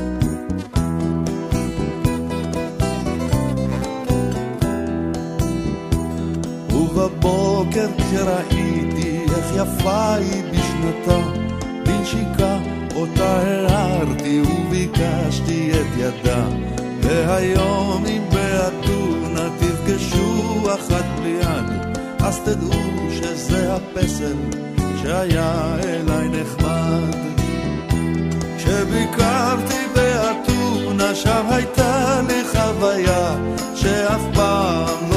[6.71, 11.17] ובבוקר כשראיתי איך יפה היא בשנתה,
[11.85, 12.50] בנשיקה
[12.95, 16.45] אותה הערתי וביקשתי את ידה.
[17.01, 24.35] והיום אם באתונה תפגשו אחת בלי יד, אז תדעו שזה הפסל
[25.01, 27.15] שהיה אליי נחמד.
[28.57, 33.35] כשביקרתי באתונה שם הייתה לי חוויה
[33.75, 35.10] שאף פעם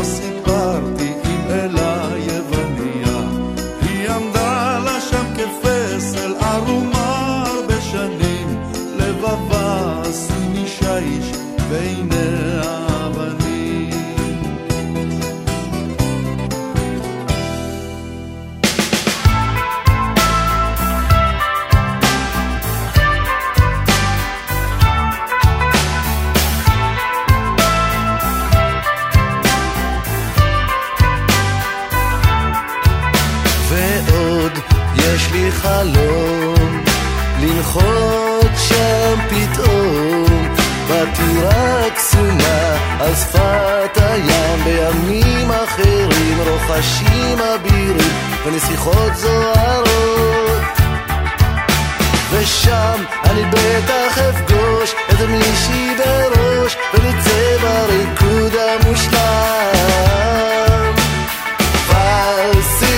[43.05, 48.13] על שפת הים בימים אחרים רוחשים אבירים
[48.45, 50.63] ונסיכות זוהרות.
[52.31, 59.25] ושם אני בטח אפגוש את מישהי בראש ונצא בריקוד המושלם.
[61.89, 62.95] Falsi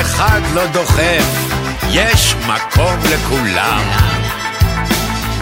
[0.00, 1.24] אחד לא דוחף.
[1.90, 3.82] יש מקום לכולם.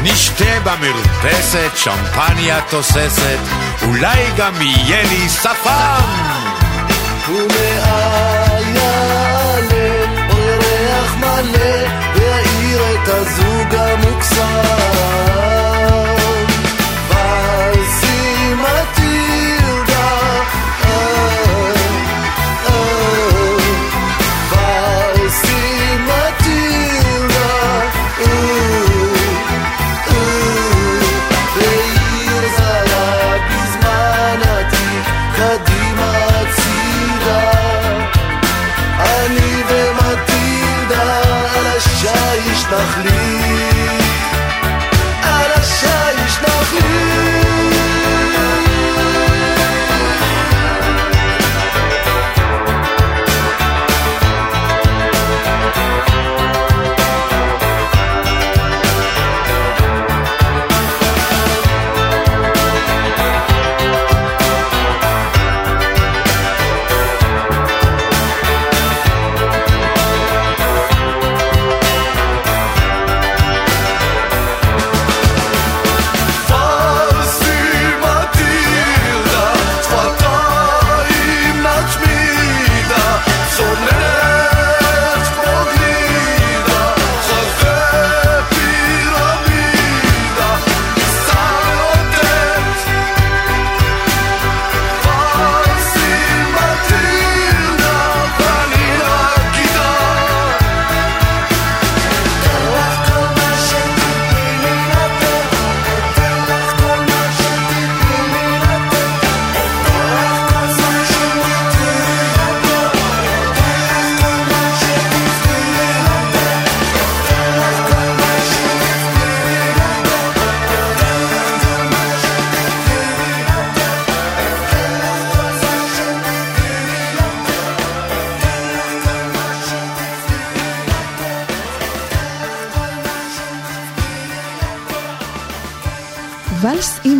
[0.02, 3.38] נשתה במרפסת, שמפניה תוססת,
[3.82, 6.02] אולי גם יהיה לי שפם.
[7.28, 15.15] ומעל יעלה אור ירח מלא, ויעיר את הזוג המוקסם.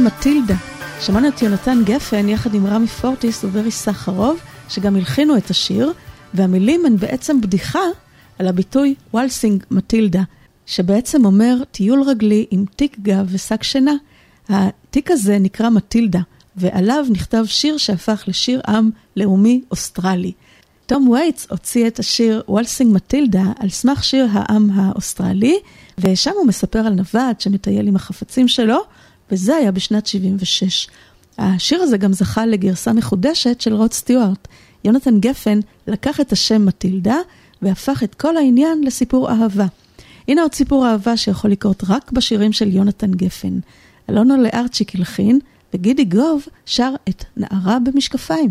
[0.07, 0.55] מטילדה.
[1.01, 5.93] שמענו את יונתן גפן יחד עם רמי פורטיס וברי סחרוף, שגם הלחינו את השיר,
[6.35, 7.81] והמילים הן בעצם בדיחה
[8.39, 10.23] על הביטוי Waltzing Matilda,
[10.67, 13.95] שבעצם אומר טיול רגלי עם תיק גב ושק שינה.
[14.49, 16.21] התיק הזה נקרא מטילדה,
[16.57, 20.33] ועליו נכתב שיר שהפך לשיר עם לאומי אוסטרלי.
[20.87, 25.59] תום וייטס הוציא את השיר Waltzing Matilda על סמך שיר העם האוסטרלי,
[25.99, 28.79] ושם הוא מספר על נווד שמטייל עם החפצים שלו,
[29.31, 30.89] וזה היה בשנת 76.
[31.39, 34.49] השיר הזה גם זכה לגרסה מחודשת של רוד סטיוארט.
[34.85, 37.17] יונתן גפן לקח את השם מטילדה
[37.63, 39.67] והפך את כל העניין לסיפור אהבה.
[40.29, 43.59] הנה עוד סיפור אהבה שיכול לקרות רק בשירים של יונתן גפן.
[44.11, 45.39] אלונו לארצ'יק הלחין,
[45.75, 48.51] וגידי גוב שר את נערה במשקפיים.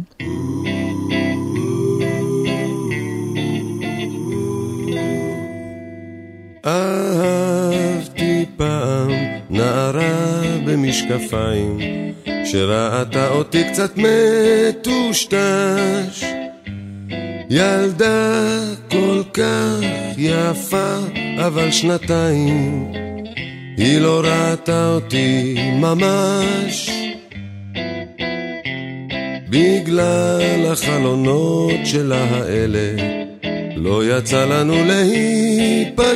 [6.66, 9.12] אהבתי פעם
[9.50, 10.45] נערה
[10.76, 11.78] במשקפיים
[12.46, 15.36] שראתה אותי קצת מטושטש
[17.50, 18.60] ילדה
[18.92, 19.80] כל כך
[20.18, 20.96] יפה
[21.48, 22.92] אבל שנתיים
[23.78, 26.90] היא לא ראתה אותי ממש
[29.50, 32.96] בגלל החלונות שלה האלה
[33.76, 36.16] לא יצא לנו להיפגש.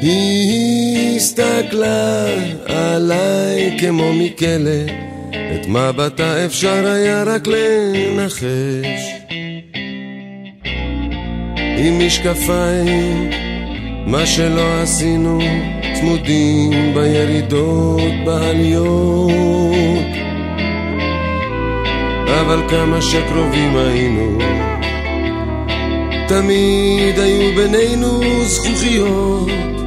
[0.00, 2.26] היא הסתכלה
[2.66, 4.94] עליי כמו מכלא,
[5.30, 9.20] את מבטה אפשר היה רק לנחש.
[11.78, 13.30] עם משקפיים,
[14.06, 15.38] מה שלא עשינו,
[16.00, 19.30] צמודים בירידות, בעליות.
[22.40, 24.38] אבל כמה שקרובים היינו,
[26.28, 29.79] תמיד היו בינינו זכוכיות.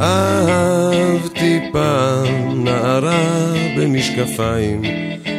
[0.00, 4.82] אהבתי פעם נערה במשקפיים,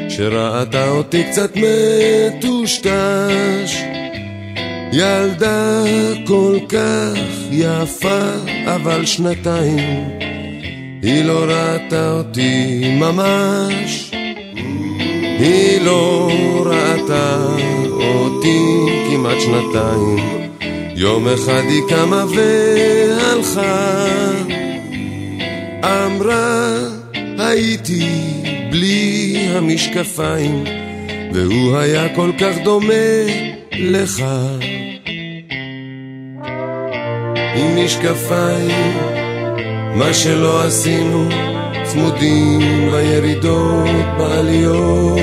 [0.10, 2.92] שראתה אותי קצת מטושטש.
[4.94, 5.84] ילדה
[6.28, 7.20] כל כך
[7.52, 8.22] יפה,
[8.66, 10.10] אבל שנתיים,
[11.02, 14.12] היא לא ראתה אותי ממש.
[15.40, 16.32] היא לא
[16.66, 17.48] ראתה
[17.92, 18.60] אותי
[19.10, 20.41] כמעט שנתיים,
[21.02, 24.06] יום אחד היא קמה והלכה,
[25.84, 26.78] אמרה
[27.40, 28.08] הייתי
[28.72, 30.64] בלי המשקפיים,
[31.34, 32.94] והוא היה כל כך דומה
[33.74, 34.24] לך.
[37.56, 38.98] עם משקפיים,
[39.96, 41.30] מה שלא עשינו,
[41.84, 45.20] צמודים בירידות, בעליות.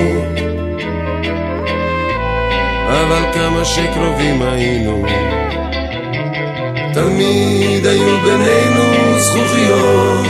[2.88, 5.04] אבל כמה שקרובים היינו,
[6.98, 10.26] תמיד היו בינינו זכוכיות.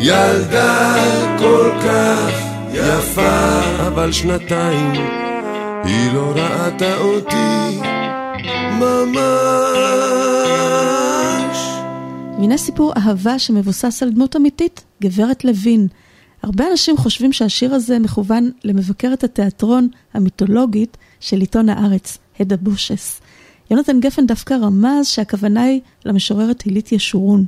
[0.00, 0.94] ילדה
[1.38, 2.30] כל כך
[2.72, 4.92] יפה, אבל שנתיים
[5.84, 7.80] היא לא ראתה אותי
[8.80, 9.82] ממש.
[12.42, 15.86] והנה סיפור אהבה שמבוסס על דמות אמיתית, גברת לוין.
[16.42, 23.20] הרבה אנשים חושבים שהשיר הזה מכוון למבקרת התיאטרון המיתולוגית של עיתון הארץ, הדה בושס.
[23.70, 27.44] יונתן גפן דווקא רמז שהכוונה היא למשוררת הילית ישורון.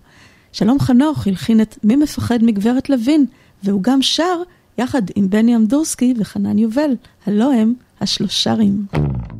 [0.52, 3.26] שלום חנוך הלחין את מי מפחד מגברת לוין,
[3.62, 4.42] והוא גם שר
[4.78, 6.90] יחד עם בני אמדורסקי וחנן יובל,
[7.26, 8.86] הלא הם השלושרים.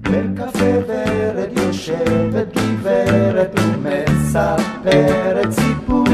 [0.01, 3.59] בקפה ורד יושבת גברת
[4.35, 6.05] ומספרת סיפור.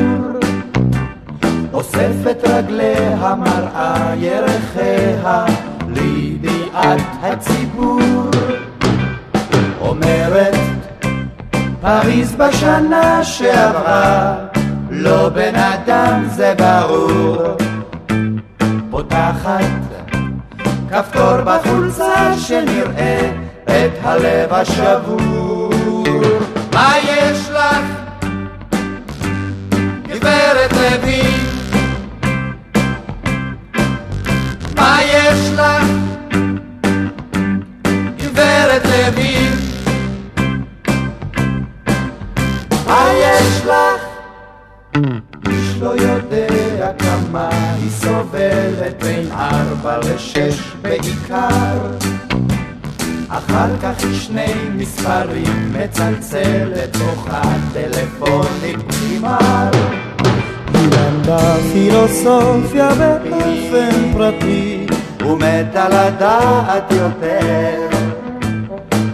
[1.72, 5.44] אוספת רגליה מראה ירחיה
[5.88, 8.30] לידיעת הציבור.
[9.80, 10.54] אומרת
[11.80, 14.36] פריז בשנה שעברה
[14.90, 17.56] לא בן אדם זה ברור.
[18.90, 19.64] פותחת
[20.90, 23.30] כפתור בחולצה שנראה
[23.64, 25.79] את הלב השבור.
[30.20, 31.22] גברת לוי?
[34.76, 35.84] מה יש לך,
[38.18, 39.48] גברת לוי?
[42.86, 44.04] מה יש לך?
[45.48, 47.48] איש לא יודע כמה
[47.82, 51.78] היא סובלת בין ארבע לשש בעיקר
[53.28, 57.42] אחר כך היא שני מספרים מצלצלת בוכה
[57.72, 59.70] טלפונים נגמר
[61.20, 64.86] היא למדה פילוסופיה באופן פרטי
[65.26, 67.88] ומתה לדעת יותר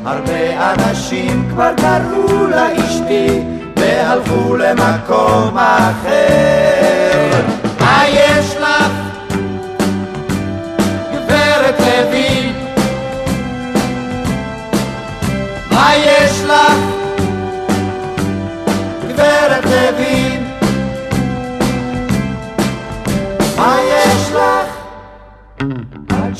[0.04, 3.42] הרבה אנשים כבר קראו לה אשתי
[3.76, 7.40] והלכו למקום אחר.
[7.80, 8.92] מה יש לך,
[11.12, 12.52] גברת לוי?
[15.70, 16.95] מה יש לך,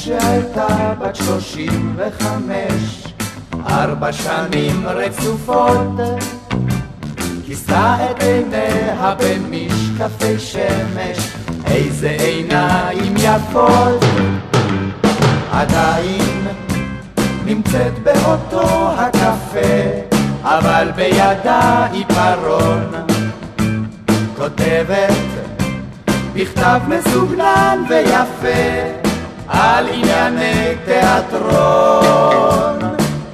[0.06, 3.04] שהייתה בת שלושים וחמש,
[3.70, 6.00] ארבע שנים רצופות
[7.46, 11.18] כיסה את עיניה במשקפי שמש,
[11.66, 14.04] איזה עיניים יפות.
[15.52, 16.46] עדיין
[17.44, 22.90] נמצאת באותו הקפה, אבל בידה עיפרון.
[24.36, 25.26] כותבת
[26.34, 29.05] בכתב מסוגנן ויפה
[29.48, 32.78] על ענייני תיאטרון.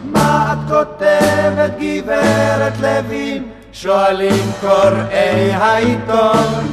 [0.05, 3.43] מה את כותבת גברת לוין?
[3.73, 6.65] שואלים קוראי העיתון.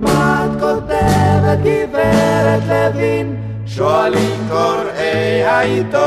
[0.00, 3.36] מה את כותבת גברת לוין?
[3.66, 6.02] שואלים קוראי העיתון.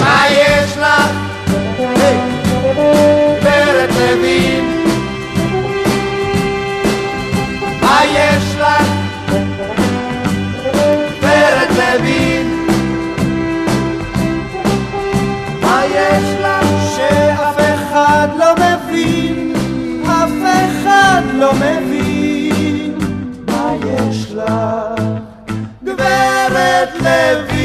[0.00, 1.12] מה יש לך?
[3.40, 4.84] גברת לוין?
[7.80, 8.47] מה יש
[11.78, 12.66] לוין?
[15.62, 16.66] מה יש לך
[16.96, 19.52] שאף אחד לא מבין?
[20.04, 20.30] אף
[20.66, 22.94] אחד לא מבין.
[23.46, 25.02] מה יש לך?
[25.84, 27.57] גברת לוין?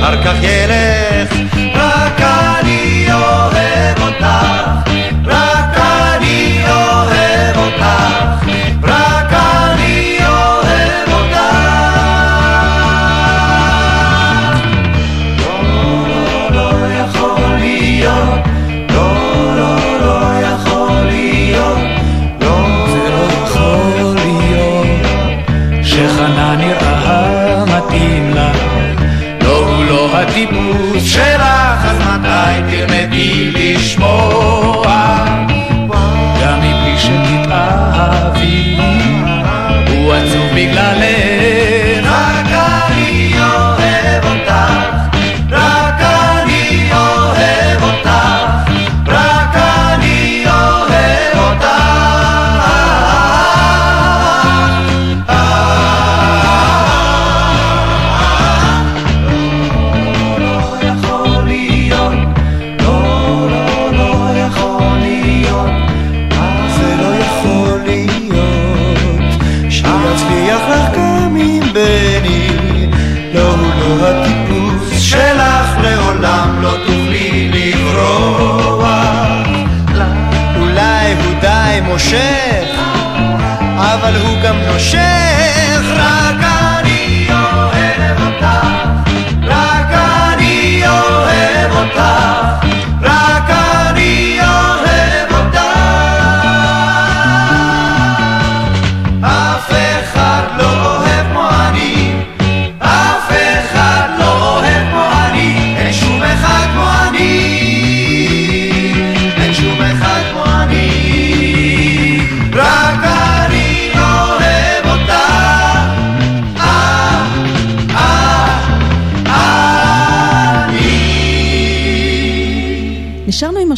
[0.00, 0.57] אחר כך יש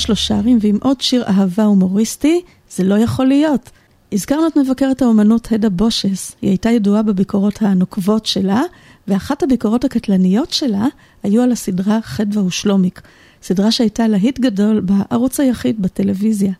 [0.00, 3.70] ממש לא שרים, ועם עוד שיר אהבה הומוריסטי, זה לא יכול להיות.
[4.12, 8.62] הזכרנו את מבקרת האומנות הדה בושס, היא הייתה ידועה בביקורות הנוקבות שלה,
[9.08, 10.86] ואחת הביקורות הקטלניות שלה
[11.22, 13.00] היו על הסדרה חדווה ושלומיק,
[13.42, 16.52] סדרה שהייתה להיט גדול בערוץ היחיד בטלוויזיה.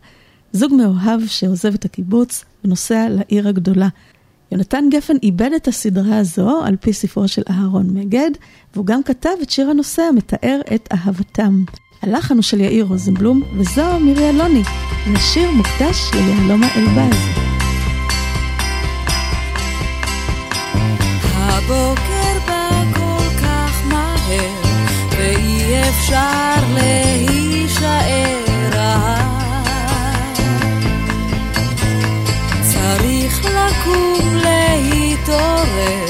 [0.53, 3.87] זוג מאוהב שעוזב את הקיבוץ ונוסע לעיר הגדולה.
[4.51, 8.31] יונתן גפן איבד את הסדרה הזו על פי ספרו של אהרון מגד,
[8.73, 11.63] והוא גם כתב את שיר הנושא המתאר את אהבתם.
[12.03, 14.63] הלחן הוא של יאיר רוזנבלום, וזו מירי אלוני,
[15.13, 17.17] לשיר מוקדש ליהלומה אלבז.
[21.33, 24.51] הבוקר בא כל כך מהר,
[25.17, 28.21] ואי אפשר להישאר
[32.61, 36.05] צריך לקום להתעורר,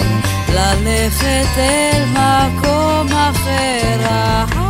[0.49, 4.60] ללכת אל מקום אחר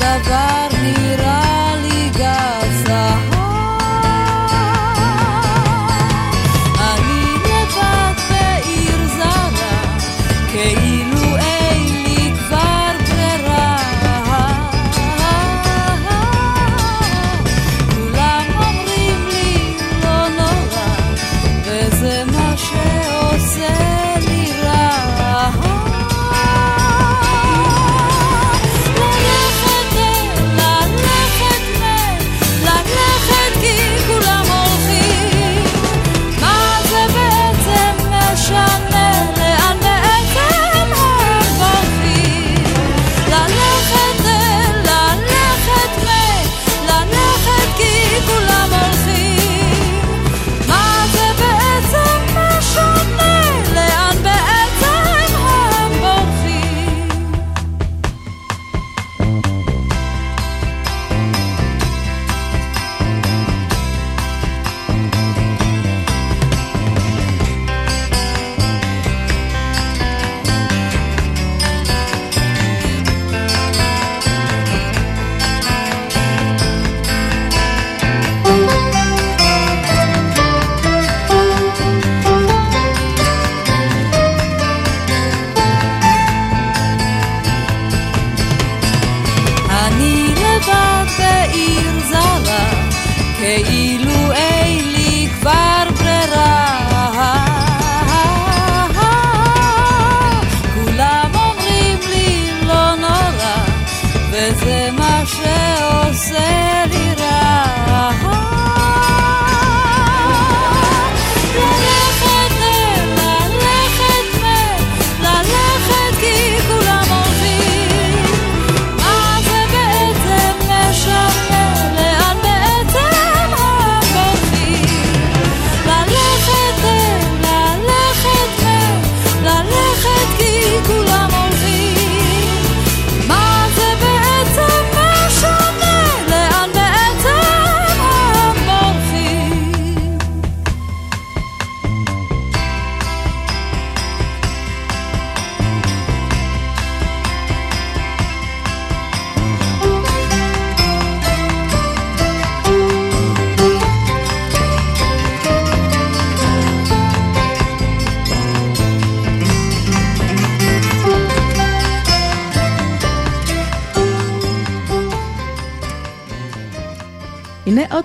[0.00, 0.69] the bar.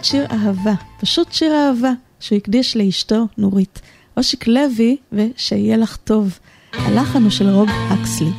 [0.05, 3.81] שיר אהבה, פשוט שיר אהבה, שהוא הקדיש לאשתו נורית.
[4.17, 6.39] אושיק לוי ו"שיהיה לך טוב".
[6.73, 8.31] הלחן הוא של רוב הקסלי.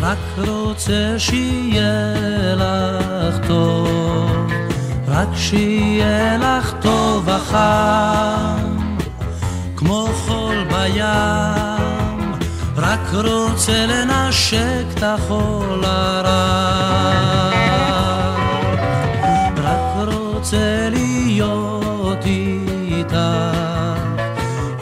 [0.00, 0.18] רק
[0.48, 4.52] רוצה שיהיה לך טוב,
[5.08, 8.87] רק שיהיה לך טוב וחם,
[9.78, 12.32] כמו חול בים,
[12.76, 17.50] רק רוצה לנשק את החול הרע.
[19.56, 23.16] רק רוצה להיות איתך,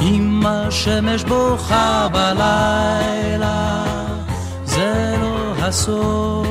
[0.00, 3.84] אם השמש בוכה בלילה.
[4.64, 6.46] זה לא הסוף,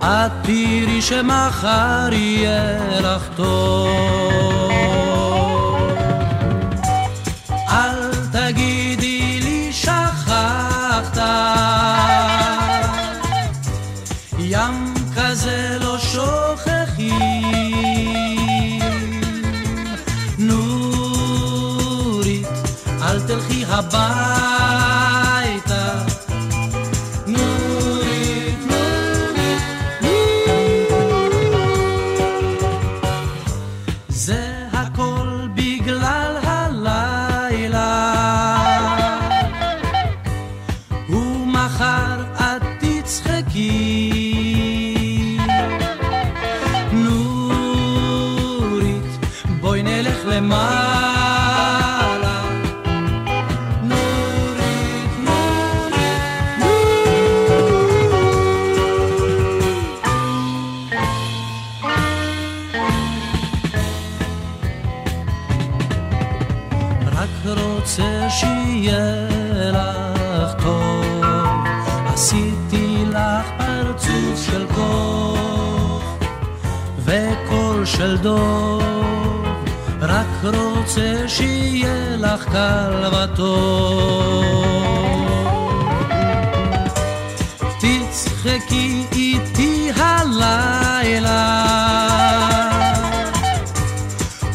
[0.00, 4.76] את תראי שמחר יהיה לך טוב.
[23.70, 24.45] אל
[80.96, 84.56] רוצה שיהיה לך קל וטוב.
[87.80, 91.66] תצחקי איתי הלילה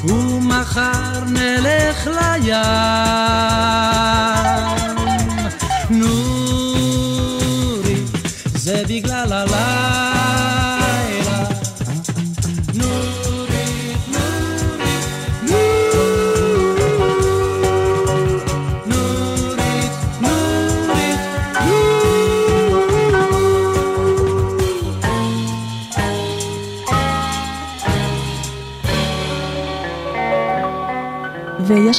[0.04, 3.11] ומחר נלך לים.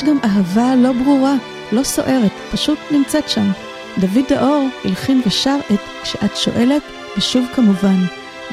[0.07, 1.35] גם אהבה לא ברורה,
[1.73, 3.51] לא סוערת, פשוט נמצאת שם.
[3.99, 6.83] דוד דאור הלחין ושר את "כשאת שואלת"
[7.17, 7.97] ושוב כמובן,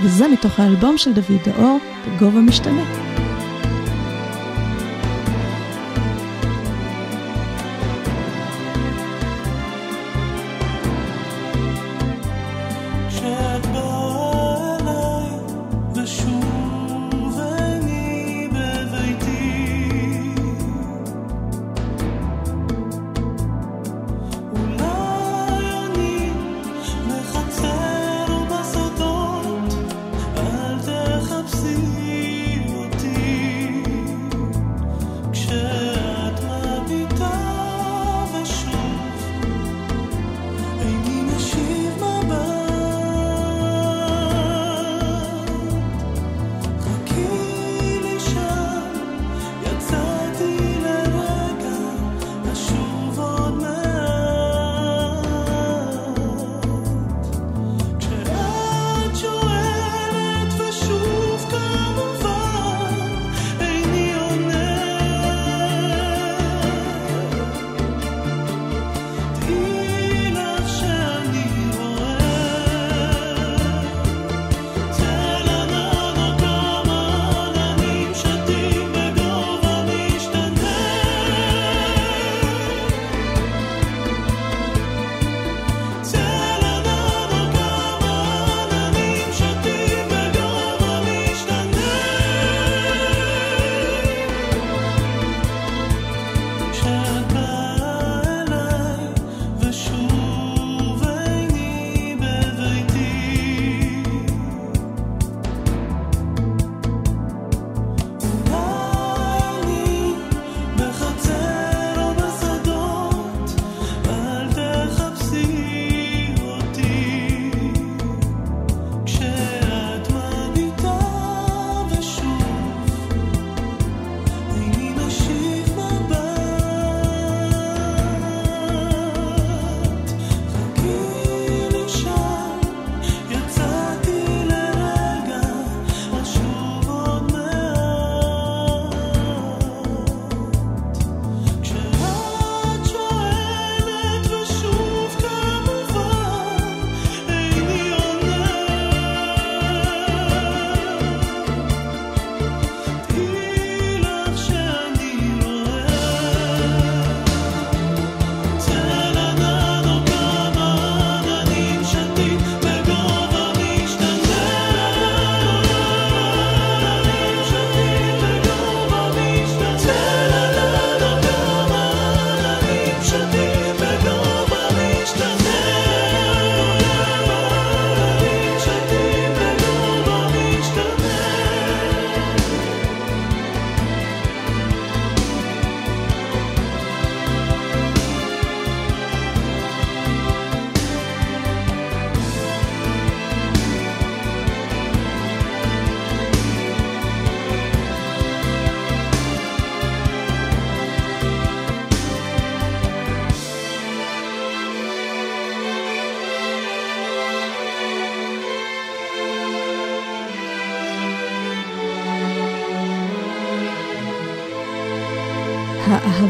[0.04, 3.09] וזה מתוך האלבום של דוד דאור, בגובה משתנה.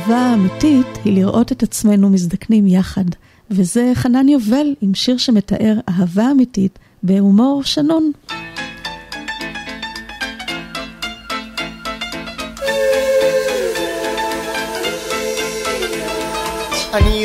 [0.09, 3.05] האהבה האמיתית היא לראות את עצמנו מזדקנים יחד,
[3.51, 8.11] וזה חנן יובל עם שיר שמתאר אהבה אמיתית בהומור שנון.
[16.93, 17.18] אני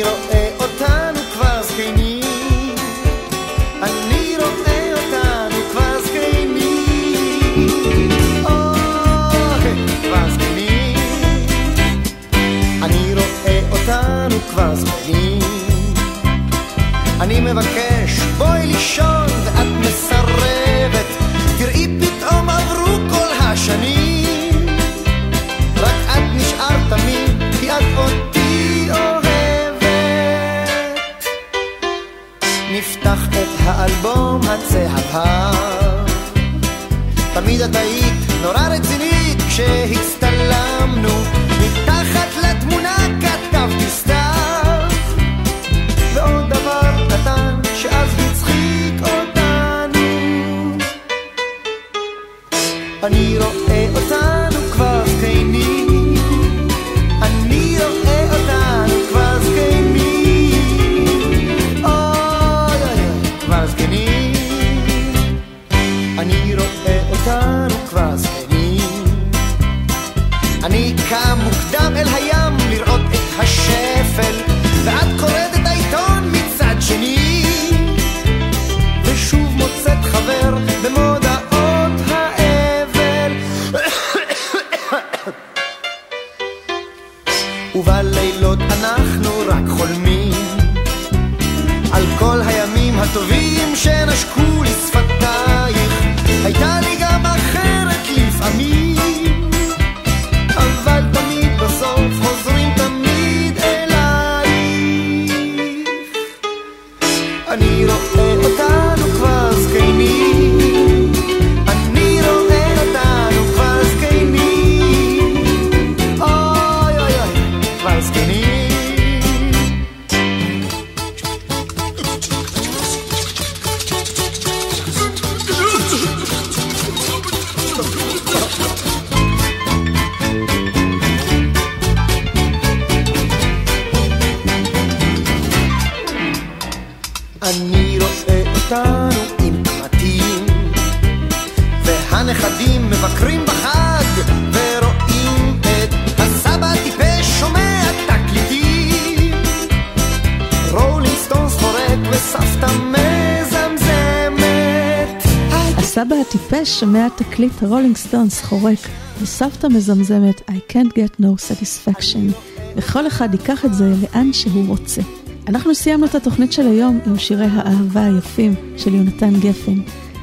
[156.79, 158.77] שומע תקליט הרולינג סטונס חורק,
[159.21, 162.33] וסבתא מזמזמת I can't get no satisfaction,
[162.75, 165.01] וכל אחד ייקח את זה לאן שהוא רוצה.
[165.47, 169.79] אנחנו סיימנו את התוכנית של היום עם שירי האהבה היפים של יונתן גפן.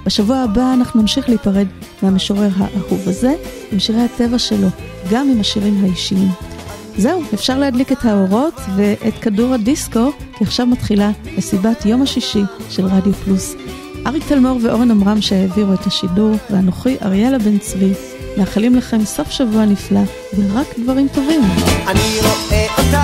[0.06, 1.66] בשבוע הבא אנחנו נמשיך להיפרד
[2.02, 3.34] מהמשורר האהוב הזה
[3.72, 4.68] עם שירי הטבע שלו,
[5.10, 6.28] גם עם השירים האישיים.
[6.96, 12.86] זהו, אפשר להדליק את האורות ואת כדור הדיסקו, כי עכשיו מתחילה מסיבת יום השישי של
[12.86, 13.54] רדיו פלוס.
[14.06, 17.92] אריק תלמור ואורן עמרם שהעבירו את השידור, ואנוכי אריאלה בן צבי,
[18.38, 20.00] מאחלים לכם סוף שבוע נפלא
[20.38, 21.40] ורק דברים טובים.
[21.88, 23.00] אני רואה אותה